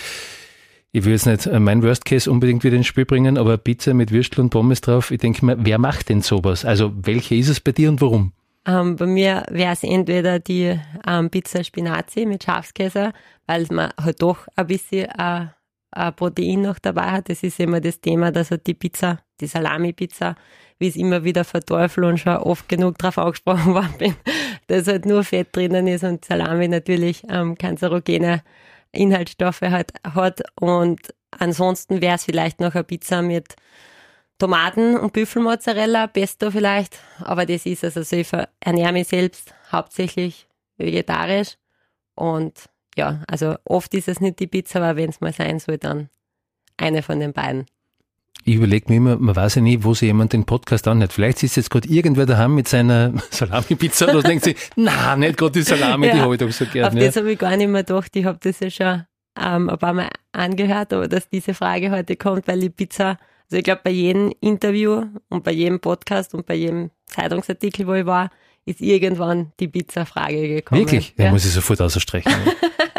Ich 0.92 1.04
will 1.04 1.12
jetzt 1.12 1.26
nicht 1.26 1.46
äh, 1.46 1.60
mein 1.60 1.82
Worst 1.82 2.04
Case 2.04 2.30
unbedingt 2.30 2.64
wieder 2.64 2.76
ins 2.76 2.86
Spiel 2.86 3.04
bringen, 3.04 3.38
aber 3.38 3.56
Pizza 3.58 3.94
mit 3.94 4.10
Würstel 4.10 4.40
und 4.40 4.50
Pommes 4.50 4.80
drauf, 4.80 5.10
ich 5.10 5.18
denke 5.18 5.46
mir, 5.46 5.56
wer 5.58 5.78
macht 5.78 6.08
denn 6.08 6.20
sowas? 6.20 6.64
Also 6.64 6.92
welche 6.94 7.36
ist 7.36 7.48
es 7.48 7.60
bei 7.60 7.72
dir 7.72 7.88
und 7.88 8.00
warum? 8.00 8.32
Ähm, 8.66 8.96
bei 8.96 9.06
mir 9.06 9.44
wäre 9.50 9.72
es 9.72 9.82
entweder 9.82 10.38
die 10.38 10.78
ähm, 11.06 11.30
Pizza 11.30 11.64
Spinazi 11.64 12.26
mit 12.26 12.44
Schafskäse, 12.44 13.12
weil 13.46 13.66
man 13.70 13.90
halt 13.98 14.20
doch 14.20 14.48
ein 14.56 14.66
bisschen 14.66 15.06
äh, 15.06 15.46
ein 15.92 16.14
Protein 16.14 16.62
noch 16.62 16.78
dabei 16.78 17.10
hat. 17.12 17.28
Das 17.28 17.42
ist 17.42 17.60
immer 17.60 17.80
das 17.80 18.00
Thema, 18.00 18.30
dass 18.30 18.50
halt 18.50 18.66
die 18.66 18.74
Pizza, 18.74 19.20
die 19.40 19.46
Salami-Pizza, 19.46 20.34
wie 20.80 20.88
es 20.88 20.96
immer 20.96 21.22
wieder 21.22 21.44
verteufelt 21.44 22.06
und 22.06 22.18
schon 22.18 22.36
oft 22.38 22.68
genug 22.68 22.98
darauf 22.98 23.18
angesprochen 23.18 23.74
worden 23.74 23.94
bin, 23.98 24.16
dass 24.66 24.88
halt 24.88 25.06
nur 25.06 25.22
Fett 25.22 25.54
drinnen 25.54 25.86
ist 25.86 26.02
und 26.02 26.24
Salami 26.24 26.66
natürlich 26.66 27.22
ähm, 27.28 27.56
kanzerogene 27.56 28.42
Inhaltsstoffe 28.90 29.60
halt 29.60 29.92
hat. 30.02 30.40
Und 30.58 31.14
ansonsten 31.30 32.00
wäre 32.00 32.16
es 32.16 32.24
vielleicht 32.24 32.60
noch 32.60 32.74
eine 32.74 32.84
Pizza 32.84 33.22
mit 33.22 33.54
Tomaten 34.38 34.96
und 34.96 35.12
Büffelmozzarella, 35.12 36.06
Pesto 36.06 36.50
vielleicht. 36.50 36.98
Aber 37.20 37.44
das 37.44 37.66
ist 37.66 37.84
es. 37.84 37.96
Also 37.96 38.16
ich 38.16 38.28
ernähre 38.60 38.92
mich 38.92 39.08
selbst 39.08 39.54
hauptsächlich 39.70 40.48
vegetarisch. 40.78 41.56
Und 42.14 42.58
ja, 42.96 43.22
also 43.28 43.56
oft 43.64 43.92
ist 43.92 44.08
es 44.08 44.20
nicht 44.20 44.40
die 44.40 44.46
Pizza, 44.46 44.78
aber 44.78 44.96
wenn 44.96 45.10
es 45.10 45.20
mal 45.20 45.32
sein 45.34 45.58
soll, 45.58 45.76
dann 45.76 46.08
eine 46.78 47.02
von 47.02 47.20
den 47.20 47.34
beiden. 47.34 47.66
Ich 48.44 48.54
überlege 48.54 48.86
mir 48.88 48.96
immer, 48.96 49.16
man 49.16 49.36
weiß 49.36 49.56
ja 49.56 49.62
nie, 49.62 49.82
wo 49.82 49.94
sich 49.94 50.06
jemand 50.06 50.32
den 50.32 50.44
Podcast 50.44 50.88
anhört. 50.88 51.12
Vielleicht 51.12 51.38
sitzt 51.38 51.56
jetzt 51.56 51.70
gerade 51.70 51.88
irgendwer 51.88 52.26
daheim 52.26 52.54
mit 52.54 52.68
seiner 52.68 53.12
Salami-Pizza 53.30 54.14
und 54.14 54.26
denkt 54.26 54.44
sich, 54.44 54.56
na, 54.76 55.16
nicht 55.16 55.36
gerade 55.36 55.52
die 55.52 55.62
Salami, 55.62 56.06
ja, 56.06 56.14
die 56.14 56.20
habe 56.20 56.34
ich 56.34 56.40
doch 56.40 56.50
so 56.50 56.64
gerne. 56.66 56.88
Auf 56.88 56.94
ja. 56.94 57.06
das 57.06 57.16
habe 57.16 57.32
ich 57.32 57.38
gar 57.38 57.56
nicht 57.56 57.68
mehr 57.68 57.84
gedacht. 57.84 58.14
Ich 58.16 58.24
habe 58.24 58.38
das 58.40 58.60
ja 58.60 58.70
schon 58.70 59.04
ähm, 59.38 59.68
ein 59.68 59.78
paar 59.78 59.92
Mal 59.92 60.08
angehört, 60.32 60.92
aber 60.92 61.08
dass 61.08 61.28
diese 61.28 61.54
Frage 61.54 61.90
heute 61.90 62.16
kommt, 62.16 62.48
weil 62.48 62.60
die 62.60 62.70
Pizza, 62.70 63.18
also 63.44 63.56
ich 63.58 63.64
glaube, 63.64 63.82
bei 63.84 63.90
jedem 63.90 64.32
Interview 64.40 65.04
und 65.28 65.44
bei 65.44 65.52
jedem 65.52 65.80
Podcast 65.80 66.34
und 66.34 66.46
bei 66.46 66.54
jedem 66.54 66.90
Zeitungsartikel, 67.06 67.86
wo 67.86 67.94
ich 67.94 68.06
war, 68.06 68.30
ist 68.64 68.80
irgendwann 68.80 69.52
die 69.58 69.68
Pizza-Frage 69.68 70.48
gekommen. 70.48 70.80
Wirklich? 70.80 71.14
Ja, 71.16 71.26
ja 71.26 71.30
muss 71.30 71.44
ich 71.44 71.52
sofort 71.52 71.80
ausstreichen. 71.80 72.32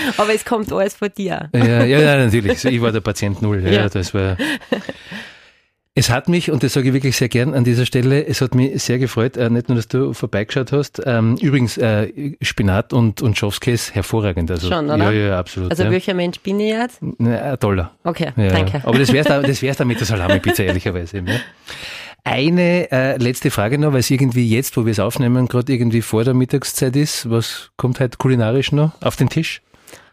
Aber 0.16 0.34
es 0.34 0.44
kommt 0.44 0.72
alles 0.72 0.94
von 0.94 1.08
dir. 1.16 1.50
Ja, 1.54 1.84
ja, 1.84 2.16
natürlich. 2.16 2.64
Ich 2.64 2.80
war 2.80 2.92
der 2.92 3.00
Patient 3.00 3.42
Null. 3.42 3.62
Ja, 3.64 3.70
ja. 3.70 3.88
Das 3.88 4.14
war. 4.14 4.36
Es 5.96 6.10
hat 6.10 6.28
mich, 6.28 6.50
und 6.50 6.64
das 6.64 6.72
sage 6.72 6.88
ich 6.88 6.94
wirklich 6.94 7.16
sehr 7.16 7.28
gern 7.28 7.54
an 7.54 7.62
dieser 7.62 7.86
Stelle, 7.86 8.26
es 8.26 8.40
hat 8.40 8.56
mich 8.56 8.82
sehr 8.82 8.98
gefreut, 8.98 9.36
äh, 9.36 9.48
nicht 9.48 9.68
nur, 9.68 9.76
dass 9.76 9.86
du 9.86 10.12
vorbeigeschaut 10.12 10.72
hast. 10.72 11.00
Ähm, 11.06 11.36
übrigens, 11.40 11.78
äh, 11.78 12.34
Spinat 12.42 12.92
und, 12.92 13.22
und 13.22 13.38
Schafskäse, 13.38 13.94
hervorragend. 13.94 14.50
Also, 14.50 14.68
Schon, 14.68 14.86
oder? 14.86 15.12
Ja, 15.12 15.28
ja, 15.28 15.38
absolut. 15.38 15.70
Also 15.70 15.84
ja. 15.84 15.92
welcher 15.92 16.14
Mensch 16.14 16.40
bin 16.40 16.58
ich 16.58 16.70
jetzt? 16.72 17.00
ein 17.00 17.56
toller. 17.60 17.92
Okay, 18.02 18.32
ja. 18.36 18.48
danke. 18.48 18.80
Aber 18.82 18.98
das 18.98 19.12
wär's, 19.12 19.28
da, 19.28 19.40
das 19.42 19.62
wär's 19.62 19.76
dann 19.76 19.86
mit 19.86 20.00
der 20.00 20.06
Salami-Pizza, 20.08 20.64
ehrlicherweise. 20.64 21.18
Ja. 21.18 21.36
Eine 22.24 22.90
äh, 22.90 23.16
letzte 23.18 23.52
Frage 23.52 23.78
noch, 23.78 23.92
weil 23.92 24.00
es 24.00 24.10
irgendwie 24.10 24.48
jetzt, 24.48 24.76
wo 24.76 24.86
wir 24.86 24.90
es 24.92 24.98
aufnehmen, 24.98 25.46
gerade 25.46 25.72
irgendwie 25.72 26.02
vor 26.02 26.24
der 26.24 26.34
Mittagszeit 26.34 26.96
ist. 26.96 27.30
Was 27.30 27.70
kommt 27.76 28.00
halt 28.00 28.18
kulinarisch 28.18 28.72
noch 28.72 29.00
auf 29.00 29.14
den 29.14 29.28
Tisch? 29.28 29.62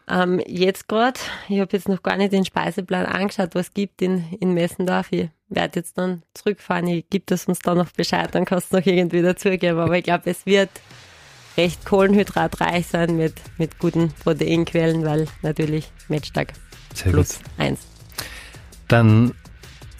Ähm, 0.08 0.42
jetzt 0.46 0.88
gerade, 0.88 1.18
ich 1.48 1.60
habe 1.60 1.70
jetzt 1.72 1.88
noch 1.88 2.02
gar 2.02 2.16
nicht 2.16 2.32
den 2.32 2.44
Speiseplan 2.44 3.06
angeschaut, 3.06 3.54
was 3.54 3.68
es 3.68 3.74
gibt 3.74 4.02
in, 4.02 4.24
in 4.40 4.52
Messendorf. 4.54 5.08
Ich 5.10 5.28
werde 5.48 5.80
jetzt 5.80 5.96
dann 5.98 6.22
zurückfahren. 6.34 6.86
Ich 6.88 7.08
gebe 7.08 7.24
das 7.26 7.46
uns 7.46 7.60
dann 7.60 7.78
noch 7.78 7.90
Bescheid, 7.92 8.28
dann 8.34 8.44
kannst 8.44 8.72
du 8.72 8.78
noch 8.78 8.86
irgendwie 8.86 9.22
dazugeben. 9.22 9.78
Aber 9.78 9.96
ich 9.96 10.04
glaube, 10.04 10.30
es 10.30 10.44
wird 10.46 10.70
recht 11.56 11.84
kohlenhydratreich 11.84 12.86
sein 12.86 13.16
mit, 13.16 13.34
mit 13.58 13.78
guten 13.78 14.12
Proteinquellen, 14.22 15.04
weil 15.04 15.28
natürlich 15.42 15.90
Matchtag 16.08 16.54
Sehr 16.94 17.12
plus 17.12 17.38
gut. 17.38 17.46
eins. 17.58 17.80
Dann 18.88 19.34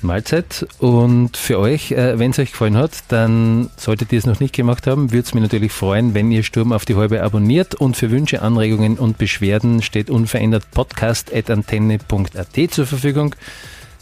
Mahlzeit. 0.02 0.66
Und 0.78 1.36
für 1.36 1.58
euch, 1.58 1.92
äh, 1.92 2.18
wenn 2.18 2.30
es 2.30 2.38
euch 2.38 2.52
gefallen 2.52 2.76
hat, 2.76 2.92
dann 3.08 3.70
solltet 3.76 4.12
ihr 4.12 4.18
es 4.18 4.26
noch 4.26 4.40
nicht 4.40 4.54
gemacht 4.54 4.86
haben, 4.86 5.12
würde 5.12 5.26
es 5.26 5.34
mich 5.34 5.42
natürlich 5.42 5.72
freuen, 5.72 6.14
wenn 6.14 6.30
ihr 6.30 6.42
Sturm 6.42 6.72
auf 6.72 6.84
die 6.84 6.96
Halbe 6.96 7.22
abonniert. 7.22 7.74
Und 7.74 7.96
für 7.96 8.10
Wünsche, 8.10 8.42
Anregungen 8.42 8.98
und 8.98 9.18
Beschwerden 9.18 9.82
steht 9.82 10.10
unverändert 10.10 10.70
podcast.antenne.at 10.72 12.70
zur 12.70 12.86
Verfügung. 12.86 13.34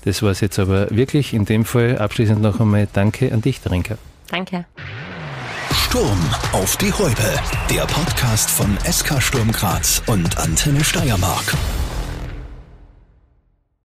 Das 0.05 0.23
war 0.23 0.31
es 0.31 0.41
jetzt 0.41 0.59
aber 0.59 0.91
wirklich. 0.91 1.35
In 1.35 1.45
dem 1.45 1.65
Fall 1.65 1.99
abschließend 1.99 2.41
noch 2.41 2.61
einmal 2.61 2.89
Danke 2.93 3.33
an 3.33 3.43
dich, 3.43 3.61
Darinka. 3.61 3.97
Danke. 4.29 4.65
Sturm 5.73 6.19
auf 6.53 6.77
die 6.77 6.93
Häupe. 6.93 7.35
Der 7.69 7.83
Podcast 7.83 8.51
von 8.51 8.79
SK 8.91 9.21
Sturm 9.21 9.51
Graz 9.51 10.03
und 10.07 10.39
Antenne 10.39 10.85
Steiermark. 10.85 11.55